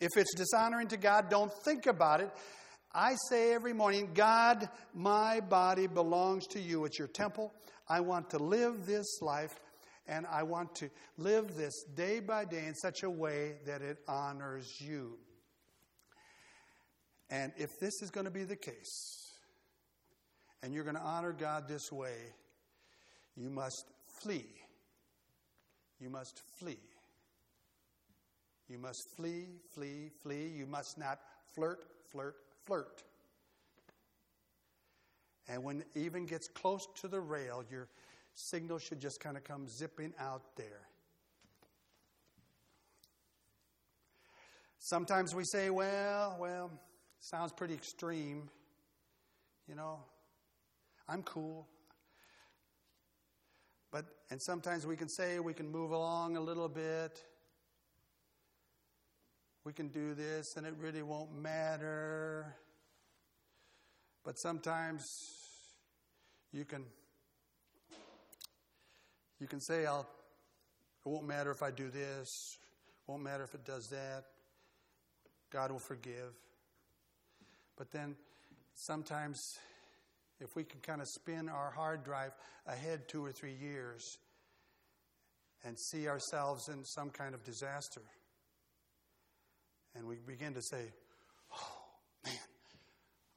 If 0.00 0.10
it's 0.16 0.34
dishonoring 0.34 0.88
to 0.88 0.96
God, 0.96 1.30
don't 1.30 1.52
think 1.64 1.86
about 1.86 2.20
it. 2.20 2.30
I 2.92 3.14
say 3.30 3.54
every 3.54 3.72
morning, 3.72 4.10
God, 4.14 4.68
my 4.92 5.40
body 5.40 5.86
belongs 5.86 6.46
to 6.48 6.60
you. 6.60 6.84
It's 6.84 6.98
your 6.98 7.08
temple. 7.08 7.52
I 7.88 8.00
want 8.00 8.30
to 8.30 8.38
live 8.38 8.86
this 8.86 9.20
life 9.22 9.60
and 10.06 10.26
I 10.26 10.42
want 10.42 10.74
to 10.76 10.90
live 11.16 11.56
this 11.56 11.84
day 11.94 12.20
by 12.20 12.44
day 12.44 12.66
in 12.66 12.74
such 12.74 13.02
a 13.04 13.10
way 13.10 13.54
that 13.64 13.80
it 13.80 13.98
honors 14.06 14.80
you. 14.80 15.18
And 17.30 17.52
if 17.56 17.78
this 17.80 18.02
is 18.02 18.10
going 18.10 18.26
to 18.26 18.30
be 18.30 18.44
the 18.44 18.56
case, 18.56 19.32
and 20.62 20.72
you're 20.72 20.84
going 20.84 20.96
to 20.96 21.02
honor 21.02 21.32
God 21.32 21.68
this 21.68 21.90
way, 21.90 22.16
you 23.36 23.50
must 23.50 23.84
flee. 24.06 24.46
You 26.00 26.10
must 26.10 26.40
flee. 26.58 26.78
You 28.68 28.78
must 28.78 29.08
flee, 29.16 29.46
flee, 29.74 30.10
flee. 30.22 30.48
You 30.48 30.66
must 30.66 30.98
not 30.98 31.18
flirt, 31.54 31.84
flirt, 32.10 32.36
flirt. 32.64 33.02
And 35.48 35.62
when 35.62 35.80
it 35.80 35.86
even 35.94 36.24
gets 36.26 36.48
close 36.48 36.86
to 37.00 37.08
the 37.08 37.20
rail, 37.20 37.62
your 37.70 37.88
signal 38.34 38.78
should 38.78 39.00
just 39.00 39.20
kind 39.20 39.36
of 39.36 39.44
come 39.44 39.68
zipping 39.68 40.14
out 40.18 40.56
there. 40.56 40.88
Sometimes 44.78 45.34
we 45.34 45.44
say, 45.44 45.70
well, 45.70 46.36
well, 46.38 46.70
sounds 47.24 47.52
pretty 47.52 47.74
extreme. 47.74 48.48
You 49.68 49.74
know, 49.74 49.98
I'm 51.08 51.22
cool. 51.22 51.66
But, 53.90 54.06
and 54.30 54.40
sometimes 54.40 54.86
we 54.86 54.96
can 54.96 55.08
say 55.08 55.38
we 55.38 55.54
can 55.54 55.70
move 55.70 55.92
along 55.92 56.36
a 56.36 56.40
little 56.40 56.68
bit 56.68 57.22
we 59.64 59.72
can 59.72 59.88
do 59.88 60.14
this 60.14 60.56
and 60.56 60.66
it 60.66 60.74
really 60.78 61.02
won't 61.02 61.34
matter. 61.34 62.54
But 64.22 64.38
sometimes 64.38 65.32
you 66.52 66.64
can 66.64 66.84
you 69.40 69.46
can 69.46 69.60
say 69.60 69.86
I'll 69.86 70.06
it 71.04 71.08
won't 71.08 71.26
matter 71.26 71.50
if 71.50 71.62
I 71.62 71.70
do 71.70 71.90
this, 71.90 72.58
won't 73.06 73.22
matter 73.22 73.44
if 73.44 73.54
it 73.54 73.64
does 73.64 73.88
that. 73.88 74.24
God 75.50 75.70
will 75.70 75.78
forgive. 75.78 76.32
But 77.76 77.90
then 77.90 78.16
sometimes 78.74 79.40
if 80.40 80.54
we 80.56 80.64
can 80.64 80.80
kind 80.80 81.00
of 81.00 81.08
spin 81.08 81.48
our 81.48 81.70
hard 81.70 82.04
drive 82.04 82.32
ahead 82.66 83.08
two 83.08 83.24
or 83.24 83.32
three 83.32 83.54
years 83.54 84.18
and 85.64 85.78
see 85.78 86.08
ourselves 86.08 86.68
in 86.68 86.84
some 86.84 87.10
kind 87.10 87.34
of 87.34 87.42
disaster 87.44 88.02
and 89.94 90.06
we 90.06 90.16
begin 90.26 90.54
to 90.54 90.62
say, 90.62 90.92
oh, 91.52 91.72
man, 92.24 92.34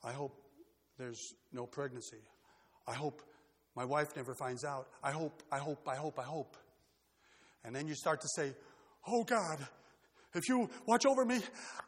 I 0.04 0.12
hope 0.12 0.36
there's 0.97 1.21
no 1.54 1.65
pregnancy. 1.65 2.21
I 2.88 2.93
hope 2.93 3.21
my 3.76 3.86
wife 3.86 4.15
never 4.15 4.34
finds 4.34 4.63
out. 4.63 4.88
I 5.04 5.12
hope, 5.12 5.43
I 5.52 5.60
hope, 5.60 5.88
I 5.88 5.95
hope, 5.95 6.19
I 6.19 6.23
hope. 6.23 6.58
And 7.63 7.76
then 7.76 7.88
you 7.88 7.95
start 7.95 8.21
to 8.21 8.28
say, 8.36 8.54
oh, 9.08 9.23
God, 9.23 9.67
if 10.34 10.50
you 10.50 10.69
watch 10.86 11.06
over 11.06 11.26
me, 11.26 11.39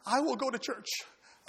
I 0.05 0.19
will 0.19 0.35
go 0.35 0.49
to 0.49 0.59
church. 0.59 0.87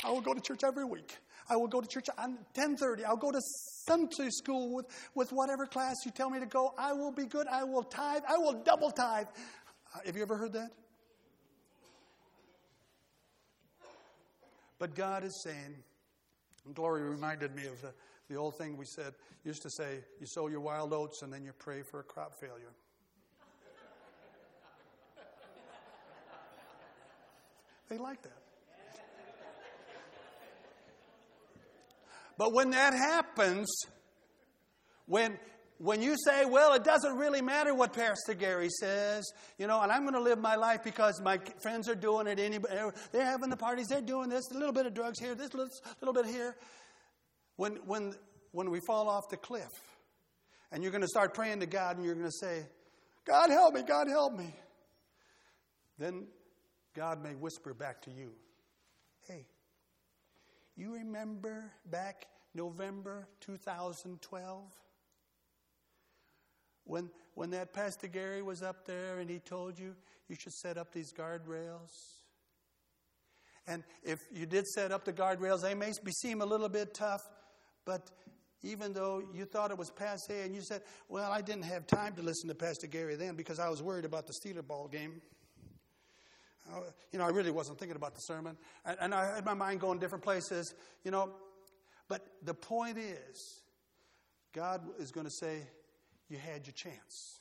I 0.05 0.11
will 0.11 0.21
go 0.21 0.35
to 0.35 0.41
church 0.41 0.65
every 0.65 0.85
week. 0.85 1.17
I 1.49 1.57
will 1.57 1.69
go 1.69 1.81
to 1.81 1.87
church 1.87 2.07
on 2.17 2.39
10:30. 2.55 3.05
I'll 3.05 3.17
go 3.17 3.33
to 3.33 3.41
Sunday 3.87 4.31
school 4.31 4.75
with, 4.75 4.87
with 5.15 5.33
whatever 5.33 5.67
class 5.67 5.97
you 6.05 6.13
tell 6.13 6.31
me 6.31 6.41
to 6.41 6.47
go. 6.47 6.73
I 6.79 6.93
will 6.93 7.13
be 7.13 7.27
good. 7.27 7.47
I 7.49 7.65
will 7.65 7.83
tithe. 7.83 8.23
I 8.29 8.39
will 8.39 8.63
double 8.63 8.91
tithe. 8.91 9.27
Uh, 9.95 9.99
have 10.07 10.17
you 10.17 10.23
ever 10.23 10.37
heard 10.37 10.53
that? 10.53 10.71
But 14.79 14.95
God 14.95 15.25
is 15.25 15.43
saying, 15.43 15.77
Glory 16.75 17.03
reminded 17.03 17.55
me 17.55 17.67
of 17.67 17.81
the, 17.83 17.93
the 18.29 18.37
old 18.37 18.57
thing 18.57 18.77
we 18.77 18.85
said, 18.85 19.15
used 19.45 19.63
to 19.63 19.71
say, 19.71 20.01
you 20.21 20.27
sow 20.27 20.49
your 20.49 20.61
wild 20.61 20.93
oats 20.93 21.23
and 21.23 21.33
then 21.33 21.45
you 21.45 21.53
pray 21.59 21.83
for 21.83 22.01
a 22.01 22.03
crop 22.03 22.39
failure. 22.39 22.73
they 27.89 27.99
like 27.99 28.23
that. 28.23 28.40
But 32.41 32.55
when 32.55 32.71
that 32.71 32.95
happens, 32.95 33.69
when 35.05 35.39
when 35.77 36.01
you 36.01 36.17
say, 36.25 36.47
well, 36.47 36.73
it 36.73 36.85
doesn't 36.85 37.15
really 37.19 37.43
matter 37.43 37.75
what 37.75 37.93
Pastor 37.93 38.33
Gary 38.33 38.71
says, 38.71 39.31
you 39.59 39.67
know, 39.67 39.79
and 39.83 39.93
I'm 39.93 40.05
going 40.05 40.15
to 40.15 40.23
live 40.23 40.39
my 40.39 40.55
life 40.55 40.83
because 40.83 41.21
my 41.21 41.39
friends 41.63 41.87
are 41.87 41.95
doing 41.95 42.27
it, 42.27 42.39
anybody, 42.39 42.75
they're 43.13 43.27
having 43.27 43.51
the 43.51 43.59
parties, 43.59 43.89
they're 43.89 44.01
doing 44.01 44.31
this, 44.31 44.43
a 44.53 44.55
little 44.55 44.73
bit 44.73 44.87
of 44.87 44.95
drugs 44.95 45.21
here, 45.21 45.35
this 45.35 45.53
little, 45.53 45.71
little 46.01 46.15
bit 46.15 46.25
here. 46.25 46.57
When, 47.57 47.77
when, 47.85 48.15
when 48.53 48.71
we 48.71 48.81
fall 48.87 49.11
off 49.11 49.25
the 49.31 49.37
cliff 49.37 49.69
and 50.73 50.83
you're 50.83 50.93
going 50.93 51.03
to 51.03 51.09
start 51.09 51.35
praying 51.35 51.61
to 51.61 51.67
God 51.67 51.97
and 51.97 52.07
you're 52.07 52.15
going 52.15 52.27
to 52.27 52.47
say, 52.47 52.65
God 53.27 53.51
help 53.51 53.75
me, 53.75 53.83
God 53.83 54.09
help 54.09 54.39
me, 54.39 54.55
then 55.99 56.27
God 56.95 57.23
may 57.23 57.35
whisper 57.35 57.75
back 57.75 58.01
to 58.03 58.11
you, 58.11 58.33
hey, 59.29 59.45
you 60.81 60.95
remember 60.95 61.71
back 61.91 62.27
November 62.55 63.29
2012? 63.41 64.63
When, 66.85 67.11
when 67.35 67.51
that 67.51 67.73
Pastor 67.73 68.09
Gary 68.09 68.43
was 68.43 68.63
up 68.63 68.87
there 68.87 69.19
and 69.19 69.31
he 69.31 69.39
told 69.39 69.79
you 69.79 69.95
you 70.29 70.37
should 70.37 70.53
set 70.55 70.79
up 70.79 70.93
these 70.93 71.13
guardrails. 71.13 71.91
And 73.67 73.85
if 74.03 74.21
you 74.33 74.47
did 74.47 74.67
set 74.67 74.91
up 74.91 75.05
the 75.05 75.13
guardrails, 75.13 75.61
they 75.63 75.75
may 75.75 75.93
seem 75.93 76.41
a 76.41 76.47
little 76.47 76.69
bit 76.69 76.95
tough, 76.95 77.23
but 77.85 78.11
even 78.63 78.93
though 78.93 79.23
you 79.33 79.45
thought 79.45 79.71
it 79.71 79.79
was 79.79 79.91
passe 79.91 80.43
and 80.43 80.55
you 80.55 80.63
said, 80.63 80.83
Well, 81.09 81.31
I 81.31 81.41
didn't 81.41 81.65
have 81.65 81.87
time 81.87 82.15
to 82.15 82.23
listen 82.23 82.49
to 82.49 82.55
Pastor 82.55 82.87
Gary 82.87 83.17
then 83.17 83.37
because 83.37 83.59
I 83.59 83.69
was 83.69 83.83
worried 83.83 84.05
about 84.05 84.27
the 84.27 84.33
Steeler 84.33 84.67
ball 84.67 84.89
game. 84.89 85.21
You 87.13 87.19
know, 87.19 87.25
I 87.25 87.31
really 87.31 87.51
wasn't 87.51 87.79
thinking 87.79 87.97
about 87.97 88.15
the 88.15 88.21
sermon. 88.21 88.57
And, 88.85 88.97
and 89.01 89.15
I 89.15 89.35
had 89.35 89.45
my 89.45 89.55
mind 89.55 89.81
going 89.81 89.99
different 89.99 90.23
places, 90.25 90.75
you 91.05 91.11
know. 91.11 91.31
But 92.09 92.27
the 92.43 92.55
point 92.55 92.99
is, 92.99 93.63
God 94.53 94.83
is 94.99 95.11
going 95.11 95.27
to 95.27 95.33
say, 95.33 95.63
you 96.29 96.39
had 96.39 96.67
your 96.67 96.75
chance. 96.75 97.41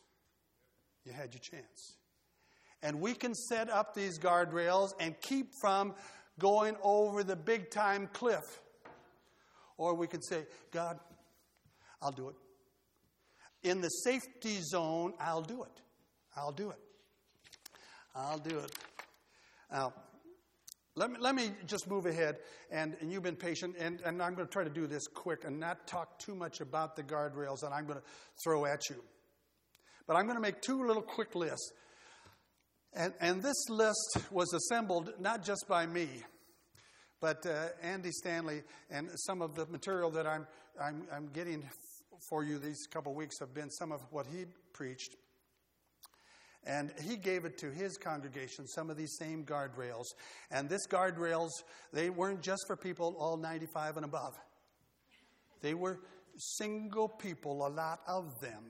You 1.06 1.12
had 1.14 1.34
your 1.34 1.42
chance. 1.42 1.98
And 2.82 3.02
we 3.02 3.14
can 3.14 3.36
set 3.36 3.70
up 3.70 3.94
these 3.94 4.18
guardrails 4.18 4.90
and 5.00 5.20
keep 5.22 5.52
from 5.62 5.94
going 6.40 6.76
over 6.82 7.24
the 7.24 7.36
big 7.36 7.70
time 7.70 8.10
cliff. 8.14 8.62
Or 9.78 9.96
we 9.96 10.08
can 10.08 10.22
say, 10.22 10.46
God, 10.72 11.00
I'll 12.02 12.12
do 12.12 12.30
it. 12.30 12.36
In 13.64 13.82
the 13.82 13.90
safety 13.90 14.60
zone, 14.62 15.14
I'll 15.20 15.42
do 15.42 15.64
it. 15.64 15.82
I'll 16.36 16.52
do 16.52 16.70
it. 16.70 16.80
I'll 18.16 18.38
do 18.38 18.58
it. 18.60 18.72
Now, 19.72 19.94
let 20.96 21.12
me, 21.12 21.18
let 21.20 21.36
me 21.36 21.52
just 21.66 21.88
move 21.88 22.06
ahead, 22.06 22.38
and, 22.72 22.98
and 23.00 23.12
you've 23.12 23.24
been 23.24 23.36
patient, 23.36 23.76
and, 23.80 24.02
and 24.02 24.22
I'm 24.22 24.34
going 24.34 24.48
to 24.48 24.52
try 24.52 24.64
to 24.64 24.70
do 24.70 24.88
this 24.88 25.08
quick 25.08 25.46
and 25.46 25.60
not 25.60 25.88
talk 25.88 26.20
too 26.20 26.36
much 26.36 26.60
about 26.60 26.96
the 26.96 27.04
guardrails 27.04 27.62
that 27.62 27.72
I'm 27.72 27.86
going 27.86 28.00
to 28.00 28.06
throw 28.44 28.66
at 28.66 28.90
you. 28.90 29.02
But 30.08 30.18
I'm 30.18 30.26
going 30.26 30.36
to 30.36 30.42
make 30.42 30.62
two 30.62 30.86
little 30.86 31.04
quick 31.04 31.36
lists. 31.36 31.72
And, 32.94 33.14
and 33.22 33.44
this 33.44 33.70
list 33.70 34.18
was 34.32 34.52
assembled 34.54 35.14
not 35.20 35.44
just 35.44 35.66
by 35.70 35.86
me, 35.86 36.10
but 37.22 37.46
uh, 37.46 37.68
Andy 37.82 38.12
Stanley 38.12 38.64
and 38.90 39.10
some 39.28 39.42
of 39.42 39.56
the 39.56 39.68
material 39.68 40.10
that 40.12 40.26
I'm, 40.26 40.48
I'm, 40.82 41.04
I'm 41.14 41.28
getting 41.28 41.70
for 42.30 42.44
you 42.44 42.58
these 42.58 42.88
couple 42.92 43.14
weeks 43.14 43.40
have 43.40 43.54
been 43.54 43.70
some 43.70 43.92
of 43.92 44.02
what 44.12 44.26
he 44.28 44.46
preached. 44.74 45.16
And 46.70 46.92
he 47.02 47.18
gave 47.18 47.46
it 47.46 47.58
to 47.60 47.72
his 47.72 47.98
congregation, 47.98 48.68
some 48.68 48.92
of 48.92 48.98
these 48.98 49.18
same 49.18 49.44
guardrails. 49.44 50.06
And 50.52 50.70
this 50.70 50.86
guardrails, 50.86 51.50
they 51.92 52.12
weren't 52.12 52.44
just 52.44 52.68
for 52.68 52.78
people 52.78 53.16
all 53.18 53.38
95 53.38 53.98
and 53.98 54.06
above. 54.06 54.38
They 55.62 55.74
were 55.74 56.00
single 56.38 57.10
people, 57.10 57.66
a 57.66 57.70
lot 57.70 58.02
of 58.08 58.40
them. 58.40 58.64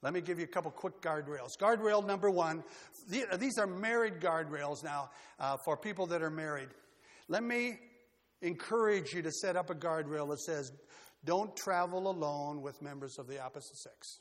Let 0.00 0.14
me 0.14 0.22
give 0.22 0.38
you 0.38 0.44
a 0.44 0.48
couple 0.48 0.70
quick 0.70 1.02
guardrails. 1.02 1.50
Guardrail 1.60 2.06
number 2.06 2.30
one 2.30 2.64
these 3.06 3.58
are 3.58 3.66
married 3.66 4.20
guardrails 4.20 4.82
now 4.82 5.10
uh, 5.38 5.58
for 5.62 5.76
people 5.76 6.06
that 6.06 6.22
are 6.22 6.30
married. 6.30 6.70
Let 7.28 7.42
me 7.42 7.78
encourage 8.40 9.12
you 9.12 9.20
to 9.20 9.30
set 9.30 9.56
up 9.56 9.68
a 9.68 9.74
guardrail 9.74 10.30
that 10.30 10.40
says, 10.40 10.72
don't 11.26 11.54
travel 11.54 12.08
alone 12.08 12.62
with 12.62 12.80
members 12.80 13.18
of 13.18 13.26
the 13.26 13.42
opposite 13.42 13.76
sex. 13.76 14.20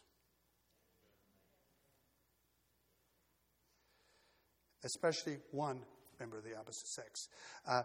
Especially 4.83 5.37
one 5.51 5.79
member 6.19 6.37
of 6.37 6.43
the 6.43 6.57
opposite 6.57 6.87
sex. 6.87 7.27
Uh, 7.67 7.83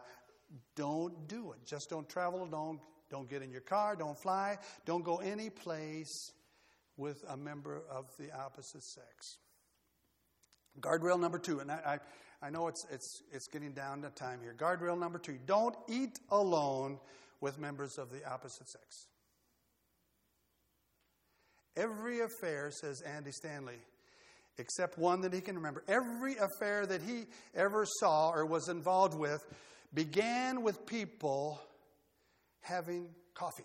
don't 0.76 1.28
do 1.28 1.52
it. 1.52 1.58
Just 1.66 1.90
don't 1.90 2.08
travel 2.08 2.42
alone. 2.42 2.80
Don't 3.10 3.28
get 3.28 3.42
in 3.42 3.50
your 3.50 3.60
car. 3.60 3.96
Don't 3.96 4.18
fly. 4.18 4.58
Don't 4.84 5.04
go 5.04 5.16
any 5.18 5.50
place 5.50 6.32
with 6.96 7.24
a 7.28 7.36
member 7.36 7.82
of 7.90 8.06
the 8.18 8.32
opposite 8.32 8.82
sex. 8.82 9.38
Guardrail 10.80 11.18
number 11.18 11.38
two, 11.38 11.60
and 11.60 11.70
I, 11.70 11.98
I, 12.42 12.46
I 12.46 12.50
know 12.50 12.68
it's, 12.68 12.86
it's, 12.90 13.22
it's 13.32 13.48
getting 13.48 13.72
down 13.72 14.02
to 14.02 14.10
time 14.10 14.40
here. 14.42 14.54
Guardrail 14.56 14.98
number 14.98 15.18
two 15.18 15.38
don't 15.46 15.74
eat 15.88 16.18
alone 16.30 16.98
with 17.40 17.58
members 17.58 17.98
of 17.98 18.10
the 18.10 18.28
opposite 18.28 18.68
sex. 18.68 19.06
Every 21.76 22.20
affair, 22.20 22.70
says 22.72 23.00
Andy 23.02 23.30
Stanley, 23.30 23.78
except 24.58 24.98
one 24.98 25.22
that 25.22 25.32
he 25.32 25.40
can 25.40 25.56
remember, 25.56 25.84
every 25.88 26.36
affair 26.36 26.86
that 26.86 27.00
he 27.02 27.26
ever 27.54 27.84
saw 28.00 28.30
or 28.30 28.44
was 28.44 28.68
involved 28.68 29.14
with 29.14 29.44
began 29.94 30.62
with 30.62 30.84
people 30.86 31.60
having 32.60 33.08
coffee. 33.34 33.64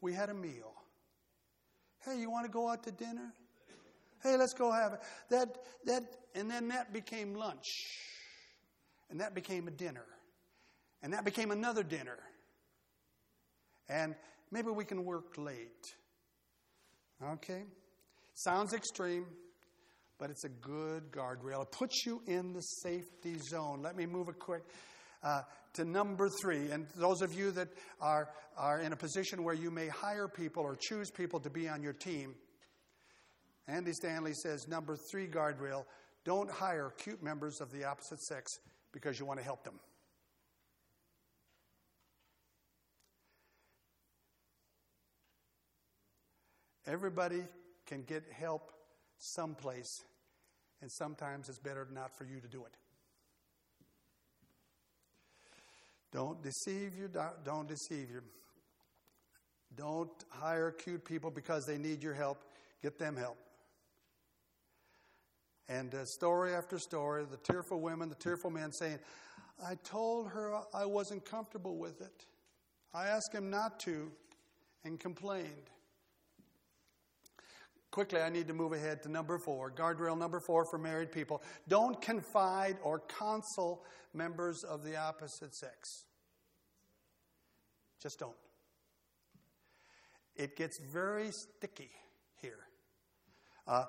We 0.00 0.12
had 0.12 0.30
a 0.30 0.34
meal. 0.34 0.74
Hey, 2.04 2.18
you 2.18 2.30
want 2.30 2.46
to 2.46 2.50
go 2.50 2.68
out 2.68 2.84
to 2.84 2.92
dinner? 2.92 3.34
Hey, 4.22 4.36
let's 4.36 4.54
go 4.54 4.70
have 4.70 4.94
it. 4.94 5.00
That, 5.30 5.48
that, 5.86 6.04
and 6.34 6.50
then 6.50 6.68
that 6.68 6.92
became 6.92 7.34
lunch. 7.34 7.66
And 9.10 9.20
that 9.20 9.34
became 9.34 9.66
a 9.66 9.70
dinner. 9.70 10.06
And 11.02 11.12
that 11.14 11.24
became 11.24 11.50
another 11.50 11.82
dinner. 11.82 12.18
And 13.88 14.14
maybe 14.50 14.70
we 14.70 14.84
can 14.84 15.04
work 15.04 15.36
late. 15.36 15.94
Okay? 17.22 17.64
Sounds 18.42 18.72
extreme, 18.72 19.26
but 20.18 20.30
it's 20.30 20.44
a 20.44 20.48
good 20.48 21.12
guardrail. 21.12 21.60
It 21.60 21.72
puts 21.72 22.06
you 22.06 22.22
in 22.26 22.54
the 22.54 22.62
safety 22.62 23.36
zone. 23.36 23.82
Let 23.82 23.96
me 23.96 24.06
move 24.06 24.30
it 24.30 24.38
quick. 24.38 24.62
Uh, 25.22 25.42
to 25.74 25.84
number 25.84 26.30
three. 26.40 26.70
And 26.70 26.86
those 26.96 27.20
of 27.20 27.34
you 27.34 27.50
that 27.50 27.68
are, 28.00 28.30
are 28.56 28.80
in 28.80 28.94
a 28.94 28.96
position 28.96 29.44
where 29.44 29.54
you 29.54 29.70
may 29.70 29.88
hire 29.88 30.26
people 30.26 30.62
or 30.62 30.74
choose 30.74 31.10
people 31.10 31.38
to 31.40 31.50
be 31.50 31.68
on 31.68 31.82
your 31.82 31.92
team, 31.92 32.34
Andy 33.68 33.92
Stanley 33.92 34.32
says 34.32 34.66
number 34.66 34.96
three 35.10 35.26
guardrail 35.26 35.84
don't 36.24 36.50
hire 36.50 36.94
cute 36.96 37.22
members 37.22 37.60
of 37.60 37.70
the 37.70 37.84
opposite 37.84 38.22
sex 38.22 38.50
because 38.90 39.20
you 39.20 39.26
want 39.26 39.38
to 39.38 39.44
help 39.44 39.64
them. 39.64 39.78
Everybody 46.86 47.42
can 47.90 48.04
get 48.04 48.22
help 48.32 48.72
someplace, 49.18 50.04
and 50.80 50.90
sometimes 50.90 51.48
it's 51.48 51.58
better 51.58 51.88
not 51.92 52.16
for 52.16 52.24
you 52.24 52.40
to 52.40 52.46
do 52.46 52.64
it. 52.64 52.76
Don't 56.12 56.40
deceive 56.42 56.94
you. 56.96 57.10
Don't 57.44 57.68
deceive 57.68 58.08
you. 58.10 58.22
Don't 59.76 60.10
hire 60.28 60.70
cute 60.70 61.04
people 61.04 61.30
because 61.30 61.66
they 61.66 61.78
need 61.78 62.02
your 62.02 62.14
help. 62.14 62.38
Get 62.82 62.98
them 62.98 63.16
help. 63.16 63.36
And 65.68 65.94
uh, 65.94 66.04
story 66.04 66.54
after 66.54 66.78
story, 66.78 67.24
the 67.30 67.36
tearful 67.36 67.80
women, 67.80 68.08
the 68.08 68.16
tearful 68.16 68.50
men 68.50 68.72
saying, 68.72 68.98
I 69.64 69.76
told 69.84 70.28
her 70.28 70.60
I 70.74 70.84
wasn't 70.84 71.24
comfortable 71.24 71.76
with 71.76 72.00
it. 72.00 72.26
I 72.94 73.06
asked 73.06 73.32
him 73.32 73.50
not 73.50 73.78
to 73.80 74.10
and 74.84 74.98
complained. 74.98 75.70
Quickly, 77.90 78.20
I 78.20 78.28
need 78.28 78.46
to 78.46 78.54
move 78.54 78.72
ahead 78.72 79.02
to 79.02 79.10
number 79.10 79.38
four. 79.38 79.70
Guardrail 79.70 80.16
number 80.16 80.38
four 80.38 80.64
for 80.64 80.78
married 80.78 81.10
people. 81.10 81.42
Don't 81.66 82.00
confide 82.00 82.76
or 82.84 83.02
counsel 83.18 83.82
members 84.14 84.62
of 84.62 84.84
the 84.84 84.96
opposite 84.96 85.54
sex. 85.54 86.04
Just 88.00 88.20
don't. 88.20 88.36
It 90.36 90.56
gets 90.56 90.78
very 90.92 91.30
sticky 91.32 91.90
here. 92.40 92.60
Uh, 93.66 93.84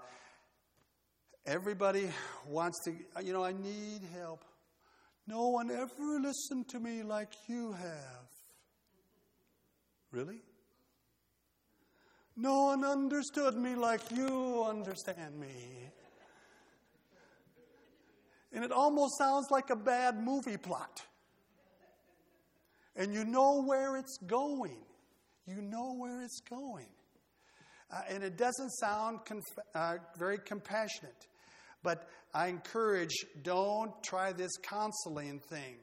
everybody 1.46 2.10
wants 2.48 2.80
to, 2.86 2.94
you 3.24 3.34
know, 3.34 3.44
I 3.44 3.52
need 3.52 4.02
help. 4.16 4.44
No 5.28 5.50
one 5.50 5.70
ever 5.70 6.20
listened 6.20 6.68
to 6.70 6.80
me 6.80 7.04
like 7.04 7.34
you 7.48 7.74
have. 7.74 8.28
Really? 10.12 10.42
No 12.36 12.66
one 12.66 12.86
understood 12.86 13.56
me 13.56 13.76
like 13.76 14.02
you 14.12 14.66
understand 14.68 15.40
me. 15.40 15.90
And 18.54 18.64
it 18.64 18.72
almost 18.72 19.18
sounds 19.18 19.48
like 19.50 19.70
a 19.70 19.76
bad 19.76 20.22
movie 20.22 20.58
plot. 20.58 21.02
And 22.96 23.14
you 23.14 23.24
know 23.24 23.64
where 23.64 23.98
it's 23.98 24.18
going. 24.28 24.78
You 25.48 25.62
know 25.62 25.94
where 25.94 26.22
it's 26.22 26.42
going. 26.42 26.90
Uh, 27.92 28.02
and 28.10 28.24
it 28.24 28.38
doesn't 28.38 28.72
sound 28.72 29.20
conf- 29.26 29.60
uh, 29.76 29.96
very 30.18 30.38
compassionate. 30.38 31.28
But 31.84 32.08
I 32.34 32.48
encourage 32.48 33.14
don't 33.42 33.92
try 34.04 34.32
this 34.34 34.52
counseling 34.62 35.40
thing. 35.50 35.78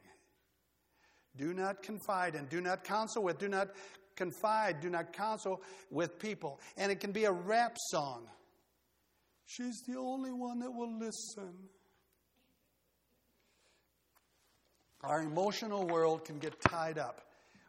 Do 1.35 1.53
not 1.53 1.83
confide 1.83 2.35
and 2.35 2.49
do 2.49 2.61
not 2.61 2.83
counsel 2.83 3.23
with. 3.23 3.37
Do 3.37 3.47
not 3.47 3.69
confide, 4.19 4.81
do 4.81 4.89
not 4.89 5.13
counsel 5.13 5.61
with 5.89 6.19
people. 6.19 6.59
And 6.77 6.91
it 6.91 6.99
can 6.99 7.11
be 7.11 7.23
a 7.23 7.31
rap 7.31 7.75
song. 7.89 8.27
She's 9.47 9.81
the 9.87 9.97
only 9.97 10.31
one 10.31 10.59
that 10.59 10.71
will 10.71 10.99
listen. 10.99 11.53
Our 15.01 15.21
emotional 15.21 15.87
world 15.87 16.25
can 16.25 16.37
get 16.37 16.61
tied 16.61 16.99
up 16.99 17.21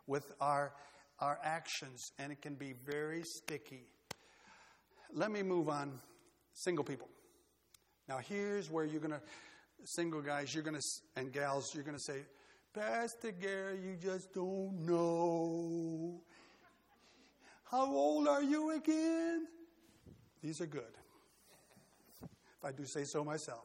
with 0.09 0.33
our, 0.41 0.73
our 1.21 1.39
actions, 1.45 2.11
and 2.19 2.33
it 2.33 2.43
can 2.43 2.55
be 2.55 2.75
very 2.85 3.23
sticky. 3.23 3.87
Let 5.15 5.31
me 5.31 5.43
move 5.43 5.69
on. 5.69 6.01
Single 6.53 6.85
people. 6.85 7.09
Now, 8.09 8.19
here's 8.19 8.69
where 8.69 8.85
you're 8.85 9.01
going 9.01 9.13
to, 9.13 9.23
single 9.85 10.21
guys, 10.21 10.53
you're 10.53 10.65
going 10.65 10.77
to, 10.77 10.83
and 11.15 11.33
gals, 11.33 11.73
you're 11.73 11.85
going 11.85 11.97
to 11.97 12.03
say, 12.03 12.23
Pastor 12.75 13.31
Gary, 13.33 13.79
you 13.83 13.97
just 13.97 14.35
don't 14.35 14.85
know. 14.85 16.21
How 17.71 17.87
old 17.87 18.27
are 18.27 18.43
you 18.43 18.73
again? 18.73 19.47
These 20.43 20.61
are 20.61 20.67
good. 20.67 20.83
If 22.23 22.65
I 22.65 22.73
do 22.73 22.85
say 22.85 23.05
so 23.05 23.23
myself. 23.23 23.65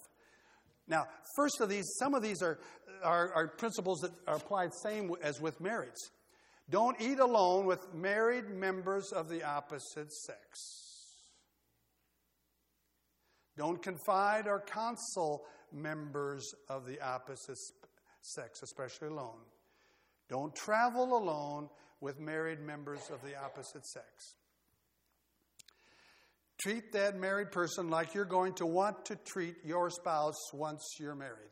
Now, 0.87 1.05
first 1.35 1.59
of 1.59 1.69
these, 1.69 1.85
some 1.97 2.13
of 2.13 2.21
these 2.21 2.43
are, 2.43 2.59
are, 3.03 3.33
are 3.33 3.47
principles 3.47 3.99
that 4.01 4.11
are 4.27 4.35
applied 4.35 4.69
same 4.83 5.11
as 5.23 5.41
with 5.41 5.59
marrieds. 5.59 6.11
Don't 6.69 6.99
eat 7.01 7.19
alone 7.19 7.65
with 7.65 7.93
married 7.93 8.49
members 8.49 9.11
of 9.11 9.27
the 9.27 9.43
opposite 9.43 10.11
sex. 10.11 10.39
Don't 13.57 13.81
confide 13.81 14.47
or 14.47 14.61
counsel 14.61 15.45
members 15.71 16.53
of 16.69 16.85
the 16.85 17.01
opposite 17.01 17.57
sex, 18.21 18.61
especially 18.61 19.07
alone. 19.07 19.39
Don't 20.29 20.55
travel 20.55 21.17
alone 21.17 21.69
with 22.05 22.19
married 22.19 22.59
members 22.61 23.09
of 23.11 23.19
the 23.23 23.35
opposite 23.35 23.83
sex. 23.83 24.35
Treat 26.61 26.91
that 26.91 27.19
married 27.19 27.51
person 27.51 27.89
like 27.89 28.13
you're 28.13 28.25
going 28.25 28.53
to 28.53 28.65
want 28.67 29.05
to 29.05 29.15
treat 29.15 29.55
your 29.65 29.89
spouse 29.89 30.39
once 30.53 30.83
you're 30.99 31.15
married. 31.15 31.49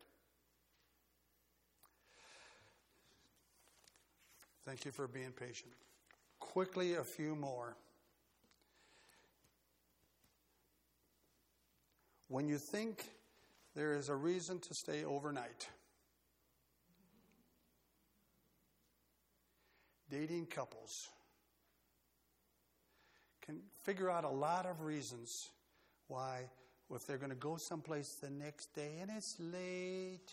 Thank 4.64 4.86
you 4.86 4.91
for 4.91 5.08
being 5.08 5.32
patient. 5.32 5.72
Quickly, 6.39 6.93
a 6.93 7.04
few 7.04 7.36
more. 7.36 7.76
When 12.28 12.47
you 12.47 12.60
think 12.60 13.10
there 13.74 13.95
is 13.95 14.10
a 14.10 14.16
reason 14.16 14.60
to 14.60 14.70
stay 14.76 15.04
overnight, 15.04 15.68
dating 20.14 20.45
couples 20.45 21.09
can 23.43 23.59
figure 23.82 24.11
out 24.11 24.24
a 24.24 24.30
lot 24.30 24.68
of 24.68 24.82
reasons 24.82 25.49
why, 26.07 26.41
if 26.93 27.07
they're 27.07 27.18
going 27.18 27.32
to 27.32 27.36
go 27.36 27.57
someplace 27.57 28.18
the 28.22 28.30
next 28.30 28.76
day 28.76 28.99
and 29.01 29.09
it's 29.09 29.36
late, 29.39 30.32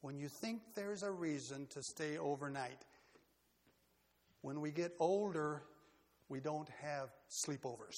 when 0.00 0.16
you 0.16 0.28
think 0.28 0.60
there's 0.76 1.02
a 1.02 1.10
reason 1.10 1.66
to 1.70 1.82
stay 1.82 2.16
overnight, 2.16 2.84
when 4.42 4.60
we 4.60 4.70
get 4.70 4.92
older, 5.00 5.62
we 6.28 6.38
don't 6.38 6.68
have 6.82 7.08
sleepovers. 7.28 7.96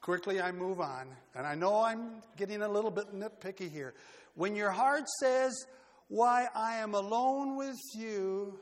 Quickly, 0.00 0.40
I 0.40 0.52
move 0.52 0.80
on, 0.80 1.08
and 1.34 1.44
I 1.44 1.56
know 1.56 1.82
I'm 1.82 2.22
getting 2.36 2.62
a 2.62 2.68
little 2.68 2.90
bit 2.90 3.12
nitpicky 3.12 3.72
here. 3.72 3.94
When 4.36 4.54
your 4.54 4.70
heart 4.70 5.08
says, 5.18 5.66
Why 6.08 6.46
I 6.54 6.76
am 6.76 6.94
alone 6.94 7.56
with 7.56 7.80
you, 7.94 8.58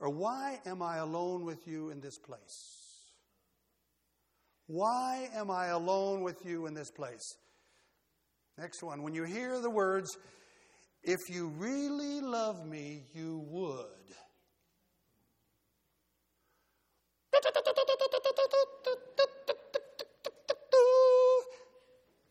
or 0.00 0.10
why 0.10 0.60
am 0.66 0.82
I 0.82 0.96
alone 0.98 1.44
with 1.44 1.66
you 1.66 1.90
in 1.90 2.00
this 2.00 2.18
place? 2.18 2.76
Why 4.66 5.28
am 5.34 5.50
I 5.50 5.66
alone 5.66 6.22
with 6.22 6.44
you 6.44 6.66
in 6.66 6.74
this 6.74 6.90
place? 6.90 7.36
Next 8.58 8.82
one. 8.82 9.02
When 9.02 9.14
you 9.14 9.24
hear 9.24 9.60
the 9.60 9.70
words, 9.70 10.16
If 11.06 11.20
you 11.28 11.52
really 11.56 12.20
love 12.20 12.66
me, 12.66 13.04
you 13.14 13.44
would. 13.48 13.86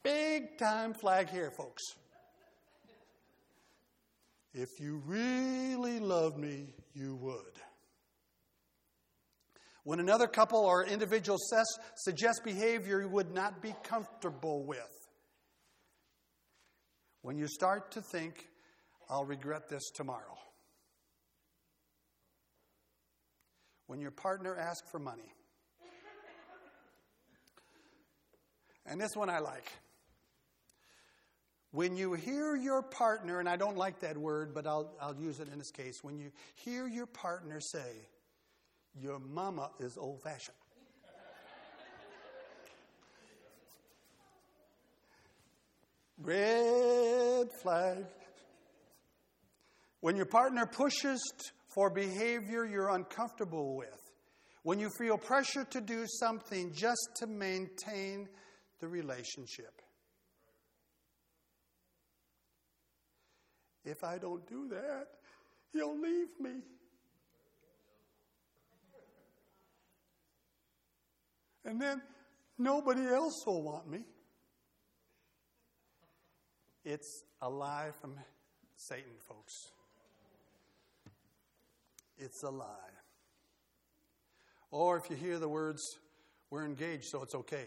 Big 0.03 0.57
time 0.59 0.93
flag 0.93 1.29
here, 1.29 1.51
folks. 1.51 1.81
If 4.57 4.79
you 4.79 5.01
really 5.05 5.99
love 5.99 6.37
me, 6.37 6.67
you 6.93 7.17
would. 7.17 7.59
When 9.83 9.99
another 9.99 10.27
couple 10.27 10.59
or 10.59 10.85
individual 10.85 11.37
suggests 11.97 12.39
behavior 12.39 13.01
you 13.01 13.09
would 13.09 13.33
not 13.33 13.61
be 13.61 13.75
comfortable 13.83 14.63
with, 14.63 15.09
when 17.21 17.37
you 17.37 17.47
start 17.47 17.91
to 17.91 18.01
think, 18.01 18.47
I'll 19.09 19.25
regret 19.25 19.67
this 19.67 19.89
tomorrow. 19.93 20.37
When 23.87 23.99
your 23.99 24.11
partner 24.11 24.55
asks 24.55 24.89
for 24.89 24.99
money. 24.99 25.33
And 28.85 29.01
this 29.01 29.17
one 29.17 29.29
I 29.29 29.39
like. 29.39 29.69
When 31.75 31.97
you 31.97 32.13
hear 32.13 32.55
your 32.55 32.81
partner, 32.81 33.41
and 33.41 33.49
I 33.49 33.57
don't 33.57 33.75
like 33.75 33.99
that 33.99 34.17
word, 34.17 34.53
but 34.53 34.65
I'll, 34.65 34.95
I'll 35.01 35.13
use 35.13 35.41
it 35.41 35.49
in 35.51 35.57
this 35.57 35.71
case. 35.71 36.01
When 36.01 36.17
you 36.17 36.31
hear 36.53 36.87
your 36.87 37.05
partner 37.05 37.59
say, 37.59 38.07
Your 38.97 39.19
mama 39.19 39.71
is 39.81 39.97
old 39.97 40.21
fashioned. 40.21 40.55
Red 46.17 47.49
flag. 47.61 48.05
When 49.99 50.15
your 50.15 50.27
partner 50.27 50.65
pushes 50.65 51.21
for 51.73 51.89
behavior 51.89 52.65
you're 52.65 52.87
uncomfortable 52.87 53.75
with, 53.75 54.13
when 54.63 54.79
you 54.79 54.89
feel 54.97 55.17
pressure 55.17 55.65
to 55.71 55.81
do 55.81 56.05
something 56.07 56.71
just 56.73 57.09
to 57.17 57.27
maintain 57.27 58.29
the 58.79 58.87
relationship. 58.87 59.81
If 63.85 64.03
I 64.03 64.17
don't 64.17 64.47
do 64.47 64.67
that, 64.69 65.07
he'll 65.71 65.99
leave 65.99 66.29
me. 66.39 66.61
And 71.63 71.79
then 71.81 72.01
nobody 72.57 73.05
else 73.07 73.43
will 73.45 73.61
want 73.61 73.89
me. 73.89 73.99
It's 76.83 77.23
a 77.41 77.49
lie 77.49 77.91
from 77.99 78.15
Satan, 78.75 79.13
folks. 79.27 79.53
It's 82.17 82.43
a 82.43 82.49
lie. 82.49 82.65
Or 84.71 84.97
if 84.97 85.09
you 85.09 85.15
hear 85.15 85.39
the 85.39 85.49
words, 85.49 85.81
we're 86.49 86.65
engaged, 86.65 87.05
so 87.05 87.23
it's 87.23 87.35
okay. 87.35 87.65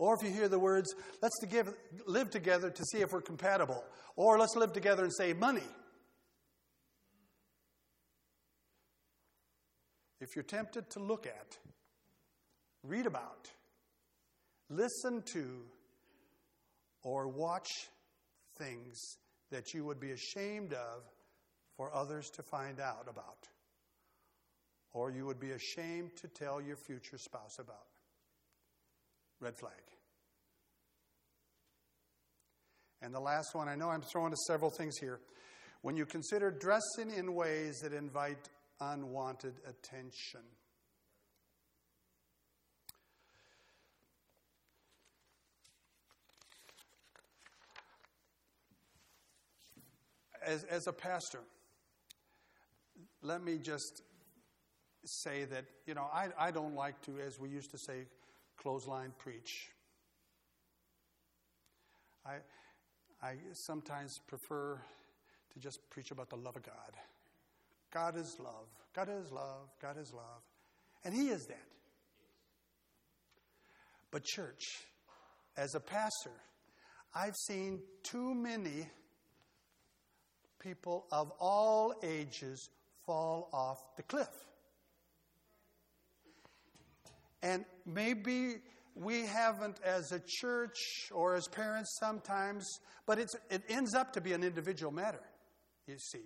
Or 0.00 0.14
if 0.14 0.22
you 0.22 0.30
hear 0.30 0.48
the 0.48 0.58
words, 0.58 0.94
let's 1.20 1.38
live 2.06 2.30
together 2.30 2.70
to 2.70 2.84
see 2.86 3.02
if 3.02 3.12
we're 3.12 3.20
compatible. 3.20 3.84
Or 4.16 4.38
let's 4.38 4.56
live 4.56 4.72
together 4.72 5.04
and 5.04 5.12
save 5.12 5.38
money. 5.38 5.68
If 10.18 10.34
you're 10.34 10.42
tempted 10.42 10.88
to 10.92 11.00
look 11.00 11.26
at, 11.26 11.58
read 12.82 13.04
about, 13.04 13.50
listen 14.70 15.22
to, 15.34 15.64
or 17.02 17.28
watch 17.28 17.68
things 18.56 18.98
that 19.50 19.74
you 19.74 19.84
would 19.84 20.00
be 20.00 20.12
ashamed 20.12 20.72
of 20.72 21.02
for 21.76 21.94
others 21.94 22.30
to 22.36 22.42
find 22.42 22.80
out 22.80 23.06
about, 23.06 23.48
or 24.94 25.10
you 25.10 25.26
would 25.26 25.40
be 25.40 25.50
ashamed 25.50 26.16
to 26.22 26.28
tell 26.28 26.58
your 26.58 26.76
future 26.76 27.18
spouse 27.18 27.58
about. 27.58 27.89
Red 29.40 29.56
flag. 29.56 29.72
And 33.02 33.14
the 33.14 33.20
last 33.20 33.54
one, 33.54 33.68
I 33.68 33.74
know 33.74 33.88
I'm 33.88 34.02
throwing 34.02 34.30
to 34.30 34.36
several 34.46 34.70
things 34.70 34.98
here. 34.98 35.20
When 35.82 35.96
you 35.96 36.04
consider 36.04 36.50
dressing 36.50 37.10
in 37.16 37.34
ways 37.34 37.80
that 37.80 37.94
invite 37.94 38.50
unwanted 38.80 39.54
attention. 39.66 40.40
as, 50.50 50.64
as 50.64 50.86
a 50.86 50.92
pastor, 50.92 51.40
let 53.22 53.42
me 53.42 53.58
just 53.58 54.02
say 55.04 55.44
that, 55.44 55.64
you 55.86 55.94
know, 55.94 56.06
I, 56.12 56.28
I 56.38 56.50
don't 56.50 56.74
like 56.74 57.00
to, 57.02 57.18
as 57.20 57.38
we 57.38 57.48
used 57.48 57.70
to 57.70 57.78
say, 57.78 58.06
clothesline 58.60 59.12
preach. 59.18 59.68
I, 62.26 62.36
I 63.22 63.34
sometimes 63.52 64.20
prefer 64.28 64.78
to 65.52 65.58
just 65.58 65.78
preach 65.90 66.10
about 66.10 66.28
the 66.28 66.36
love 66.36 66.56
of 66.56 66.62
God. 66.62 66.96
God 67.92 68.16
is 68.16 68.36
love. 68.38 68.66
God 68.94 69.08
is 69.08 69.32
love. 69.32 69.68
God 69.80 69.96
is 69.98 70.12
love. 70.12 70.42
And 71.04 71.14
He 71.14 71.28
is 71.28 71.46
that. 71.46 71.56
But, 74.10 74.24
church, 74.24 74.64
as 75.56 75.74
a 75.74 75.80
pastor, 75.80 76.32
I've 77.14 77.36
seen 77.36 77.80
too 78.02 78.34
many 78.34 78.88
people 80.58 81.06
of 81.10 81.32
all 81.40 81.94
ages 82.02 82.68
fall 83.06 83.48
off 83.52 83.78
the 83.96 84.02
cliff. 84.02 84.28
And 87.42 87.64
maybe 87.86 88.56
we 88.94 89.26
haven't 89.26 89.80
as 89.84 90.12
a 90.12 90.20
church 90.26 91.10
or 91.12 91.34
as 91.34 91.48
parents 91.48 91.96
sometimes, 91.98 92.66
but 93.06 93.18
it 93.18 93.62
ends 93.68 93.94
up 93.94 94.12
to 94.12 94.20
be 94.20 94.32
an 94.32 94.42
individual 94.42 94.92
matter, 94.92 95.22
you 95.86 95.98
see. 95.98 96.24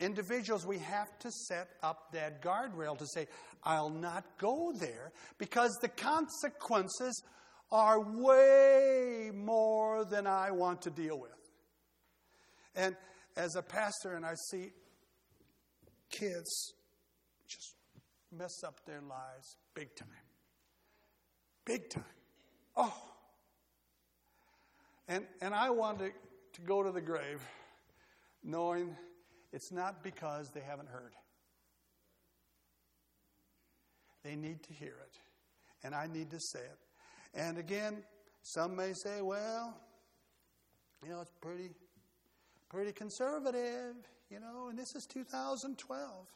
Individuals, 0.00 0.66
we 0.66 0.78
have 0.78 1.18
to 1.18 1.30
set 1.30 1.68
up 1.82 2.10
that 2.12 2.42
guardrail 2.42 2.96
to 2.98 3.06
say, 3.06 3.28
I'll 3.62 3.90
not 3.90 4.24
go 4.38 4.72
there 4.78 5.12
because 5.36 5.76
the 5.82 5.88
consequences 5.88 7.22
are 7.70 8.00
way 8.00 9.30
more 9.34 10.04
than 10.06 10.26
I 10.26 10.50
want 10.50 10.82
to 10.82 10.90
deal 10.90 11.20
with. 11.20 11.30
And 12.74 12.96
as 13.36 13.54
a 13.56 13.62
pastor 13.62 14.14
and 14.14 14.24
I 14.24 14.34
see 14.50 14.70
kids 16.10 16.72
mess 18.36 18.64
up 18.64 18.84
their 18.86 19.00
lives 19.00 19.56
big 19.74 19.94
time. 19.94 20.08
Big 21.64 21.88
time. 21.88 22.04
Oh. 22.76 22.94
And, 25.08 25.26
and 25.40 25.54
I 25.54 25.70
want 25.70 25.98
to, 25.98 26.10
to 26.52 26.60
go 26.62 26.82
to 26.82 26.92
the 26.92 27.00
grave 27.00 27.40
knowing 28.42 28.96
it's 29.52 29.72
not 29.72 30.02
because 30.02 30.50
they 30.50 30.60
haven't 30.60 30.88
heard. 30.88 31.12
They 34.22 34.36
need 34.36 34.62
to 34.64 34.72
hear 34.72 34.94
it. 35.04 35.18
And 35.82 35.94
I 35.94 36.06
need 36.06 36.30
to 36.30 36.40
say 36.40 36.60
it. 36.60 36.78
And 37.34 37.58
again, 37.58 38.02
some 38.42 38.76
may 38.76 38.92
say, 38.92 39.22
well, 39.22 39.76
you 41.02 41.10
know, 41.10 41.20
it's 41.20 41.32
pretty 41.40 41.70
pretty 42.68 42.92
conservative, 42.92 43.96
you 44.30 44.38
know, 44.38 44.68
and 44.70 44.78
this 44.78 44.94
is 44.94 45.04
2012. 45.06 46.26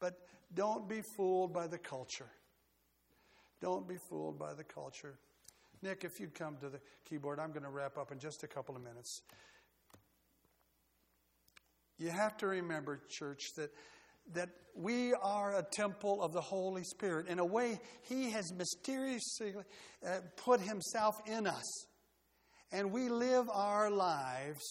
But 0.00 0.14
don't 0.54 0.88
be 0.88 1.02
fooled 1.16 1.52
by 1.52 1.66
the 1.66 1.78
culture. 1.78 2.30
Don't 3.60 3.86
be 3.86 3.96
fooled 4.08 4.38
by 4.38 4.54
the 4.54 4.64
culture. 4.64 5.18
Nick, 5.82 6.04
if 6.04 6.18
you'd 6.18 6.34
come 6.34 6.56
to 6.60 6.68
the 6.68 6.80
keyboard, 7.08 7.38
I'm 7.38 7.50
going 7.50 7.62
to 7.62 7.70
wrap 7.70 7.96
up 7.96 8.12
in 8.12 8.18
just 8.18 8.42
a 8.42 8.46
couple 8.46 8.74
of 8.74 8.82
minutes. 8.82 9.22
You 11.98 12.10
have 12.10 12.36
to 12.38 12.46
remember, 12.46 13.00
church, 13.08 13.42
that, 13.56 13.70
that 14.32 14.48
we 14.74 15.12
are 15.14 15.58
a 15.58 15.62
temple 15.62 16.22
of 16.22 16.32
the 16.32 16.40
Holy 16.40 16.82
Spirit. 16.82 17.28
In 17.28 17.38
a 17.38 17.44
way, 17.44 17.78
He 18.08 18.30
has 18.30 18.50
mysteriously 18.54 19.54
uh, 20.06 20.20
put 20.36 20.60
Himself 20.60 21.14
in 21.26 21.46
us. 21.46 21.84
And 22.72 22.92
we 22.92 23.08
live 23.08 23.50
our 23.50 23.90
lives 23.90 24.64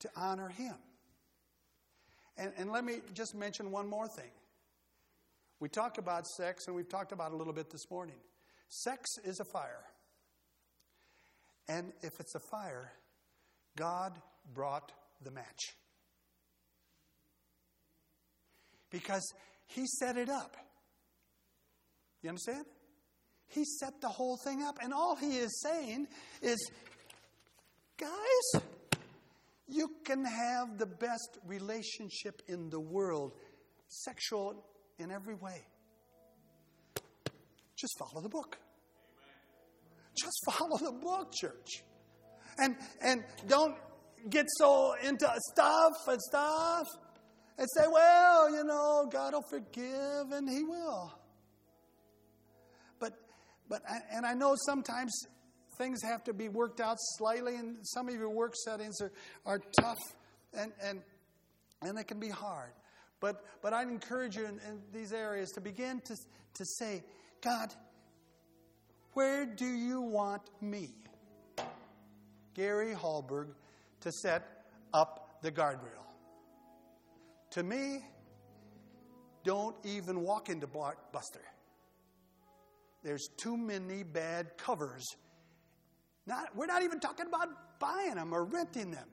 to 0.00 0.10
honor 0.16 0.48
Him. 0.48 0.74
And, 2.36 2.52
and 2.56 2.70
let 2.70 2.84
me 2.84 2.96
just 3.12 3.34
mention 3.34 3.70
one 3.70 3.88
more 3.88 4.08
thing. 4.08 4.30
We 5.60 5.68
talk 5.68 5.98
about 5.98 6.26
sex, 6.26 6.66
and 6.66 6.74
we've 6.74 6.88
talked 6.88 7.12
about 7.12 7.32
a 7.32 7.36
little 7.36 7.52
bit 7.52 7.70
this 7.70 7.90
morning. 7.90 8.16
Sex 8.68 9.08
is 9.24 9.40
a 9.40 9.44
fire. 9.44 9.84
And 11.68 11.92
if 12.02 12.18
it's 12.20 12.34
a 12.34 12.40
fire, 12.40 12.90
God 13.76 14.18
brought 14.52 14.92
the 15.22 15.30
match. 15.30 15.74
Because 18.90 19.26
He 19.66 19.86
set 19.86 20.16
it 20.16 20.28
up. 20.28 20.56
You 22.22 22.30
understand? 22.30 22.64
He 23.48 23.64
set 23.64 24.00
the 24.00 24.08
whole 24.08 24.38
thing 24.44 24.62
up. 24.62 24.78
And 24.82 24.92
all 24.92 25.16
He 25.16 25.38
is 25.38 25.62
saying 25.62 26.08
is, 26.42 26.70
guys, 27.96 28.62
you 29.68 29.88
can 30.04 30.24
have 30.24 30.78
the 30.78 30.86
best 30.86 31.38
relationship 31.46 32.42
in 32.48 32.70
the 32.70 32.80
world, 32.80 33.32
sexual 33.88 34.64
in 34.98 35.10
every 35.10 35.34
way. 35.34 35.62
Just 37.76 37.98
follow 37.98 38.20
the 38.22 38.28
book. 38.28 38.58
Just 40.16 40.38
follow 40.46 40.76
the 40.78 40.92
book, 40.92 41.32
church. 41.32 41.82
And 42.58 42.76
and 43.00 43.24
don't 43.48 43.76
get 44.30 44.46
so 44.58 44.94
into 45.02 45.28
stuff 45.52 45.92
and 46.06 46.20
stuff 46.20 46.86
and 47.58 47.68
say, 47.76 47.84
well, 47.90 48.50
you 48.50 48.64
know, 48.64 49.08
God 49.10 49.34
will 49.34 49.42
forgive 49.50 50.30
and 50.30 50.48
He 50.48 50.62
will. 50.62 51.12
But 53.00 53.14
but 53.68 53.82
and 54.12 54.24
I 54.24 54.34
know 54.34 54.54
sometimes 54.66 55.12
things 55.78 56.02
have 56.02 56.24
to 56.24 56.32
be 56.32 56.48
worked 56.48 56.80
out 56.80 56.96
slightly, 57.16 57.56
and 57.56 57.76
some 57.82 58.08
of 58.08 58.14
your 58.14 58.30
work 58.30 58.54
settings 58.64 59.00
are, 59.00 59.12
are 59.46 59.60
tough 59.80 59.98
and, 60.52 60.72
and, 60.82 61.02
and 61.82 61.96
they 61.96 62.04
can 62.04 62.18
be 62.18 62.28
hard. 62.28 62.72
But, 63.20 63.44
but 63.62 63.72
I'd 63.72 63.88
encourage 63.88 64.36
you 64.36 64.44
in, 64.44 64.60
in 64.68 64.80
these 64.92 65.12
areas 65.12 65.50
to 65.52 65.60
begin 65.60 66.00
to, 66.02 66.14
to 66.14 66.64
say, 66.64 67.02
God, 67.42 67.72
where 69.12 69.46
do 69.46 69.66
you 69.66 70.00
want 70.00 70.42
me, 70.60 70.90
Gary 72.54 72.94
Hallberg, 72.94 73.48
to 74.00 74.12
set 74.12 74.64
up 74.92 75.38
the 75.42 75.50
guardrail? 75.50 76.04
To 77.52 77.62
me, 77.62 78.00
don't 79.44 79.76
even 79.84 80.22
walk 80.22 80.48
into 80.48 80.66
Blockbuster. 80.66 81.44
There's 83.02 83.28
too 83.36 83.56
many 83.56 84.02
bad 84.02 84.56
covers 84.56 85.04
not, 86.26 86.56
we're 86.56 86.66
not 86.66 86.82
even 86.82 87.00
talking 87.00 87.26
about 87.26 87.48
buying 87.78 88.14
them 88.14 88.32
or 88.32 88.44
renting 88.44 88.90
them. 88.90 89.06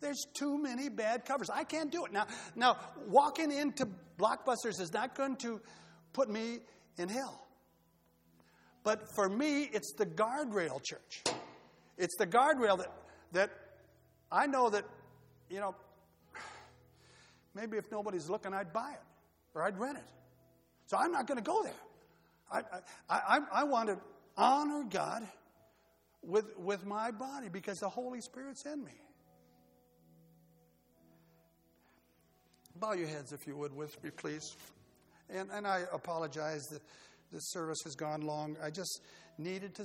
There's 0.00 0.24
too 0.32 0.56
many 0.56 0.88
bad 0.88 1.26
covers. 1.26 1.50
I 1.50 1.64
can't 1.64 1.92
do 1.92 2.06
it. 2.06 2.12
Now, 2.12 2.26
now 2.56 2.78
walking 3.06 3.52
into 3.52 3.86
Blockbusters 4.18 4.80
is 4.80 4.92
not 4.92 5.14
going 5.14 5.36
to 5.36 5.60
put 6.12 6.30
me 6.30 6.60
in 6.96 7.08
hell. 7.08 7.46
But 8.82 9.14
for 9.14 9.28
me, 9.28 9.64
it's 9.64 9.92
the 9.92 10.06
guardrail 10.06 10.82
church. 10.82 11.22
It's 11.98 12.16
the 12.16 12.26
guardrail 12.26 12.78
that, 12.78 12.92
that 13.32 13.50
I 14.32 14.46
know 14.46 14.70
that, 14.70 14.84
you 15.50 15.60
know, 15.60 15.74
maybe 17.54 17.76
if 17.76 17.90
nobody's 17.92 18.30
looking, 18.30 18.54
I'd 18.54 18.72
buy 18.72 18.92
it 18.92 19.02
or 19.54 19.62
I'd 19.62 19.78
rent 19.78 19.98
it. 19.98 20.04
So 20.86 20.96
I'm 20.96 21.12
not 21.12 21.26
going 21.26 21.36
to 21.36 21.44
go 21.44 21.62
there. 21.62 21.72
I, 22.50 22.60
I, 23.08 23.20
I, 23.36 23.40
I 23.52 23.64
want 23.64 23.90
to 23.90 23.98
honor 24.36 24.84
God 24.88 25.26
with, 26.22 26.56
with 26.58 26.84
my 26.86 27.10
body 27.10 27.48
because 27.48 27.78
the 27.78 27.88
Holy 27.88 28.20
Spirit's 28.20 28.64
in 28.66 28.84
me. 28.84 29.00
Bow 32.76 32.92
your 32.92 33.08
heads, 33.08 33.32
if 33.32 33.46
you 33.46 33.56
would, 33.56 33.74
with 33.74 34.02
me, 34.02 34.10
please. 34.10 34.56
And, 35.28 35.50
and 35.52 35.66
I 35.66 35.82
apologize 35.92 36.66
that 36.68 36.80
this 37.32 37.50
service 37.50 37.78
has 37.84 37.94
gone 37.94 38.22
long. 38.22 38.56
I 38.62 38.70
just 38.70 39.02
needed 39.38 39.74
to 39.74 39.84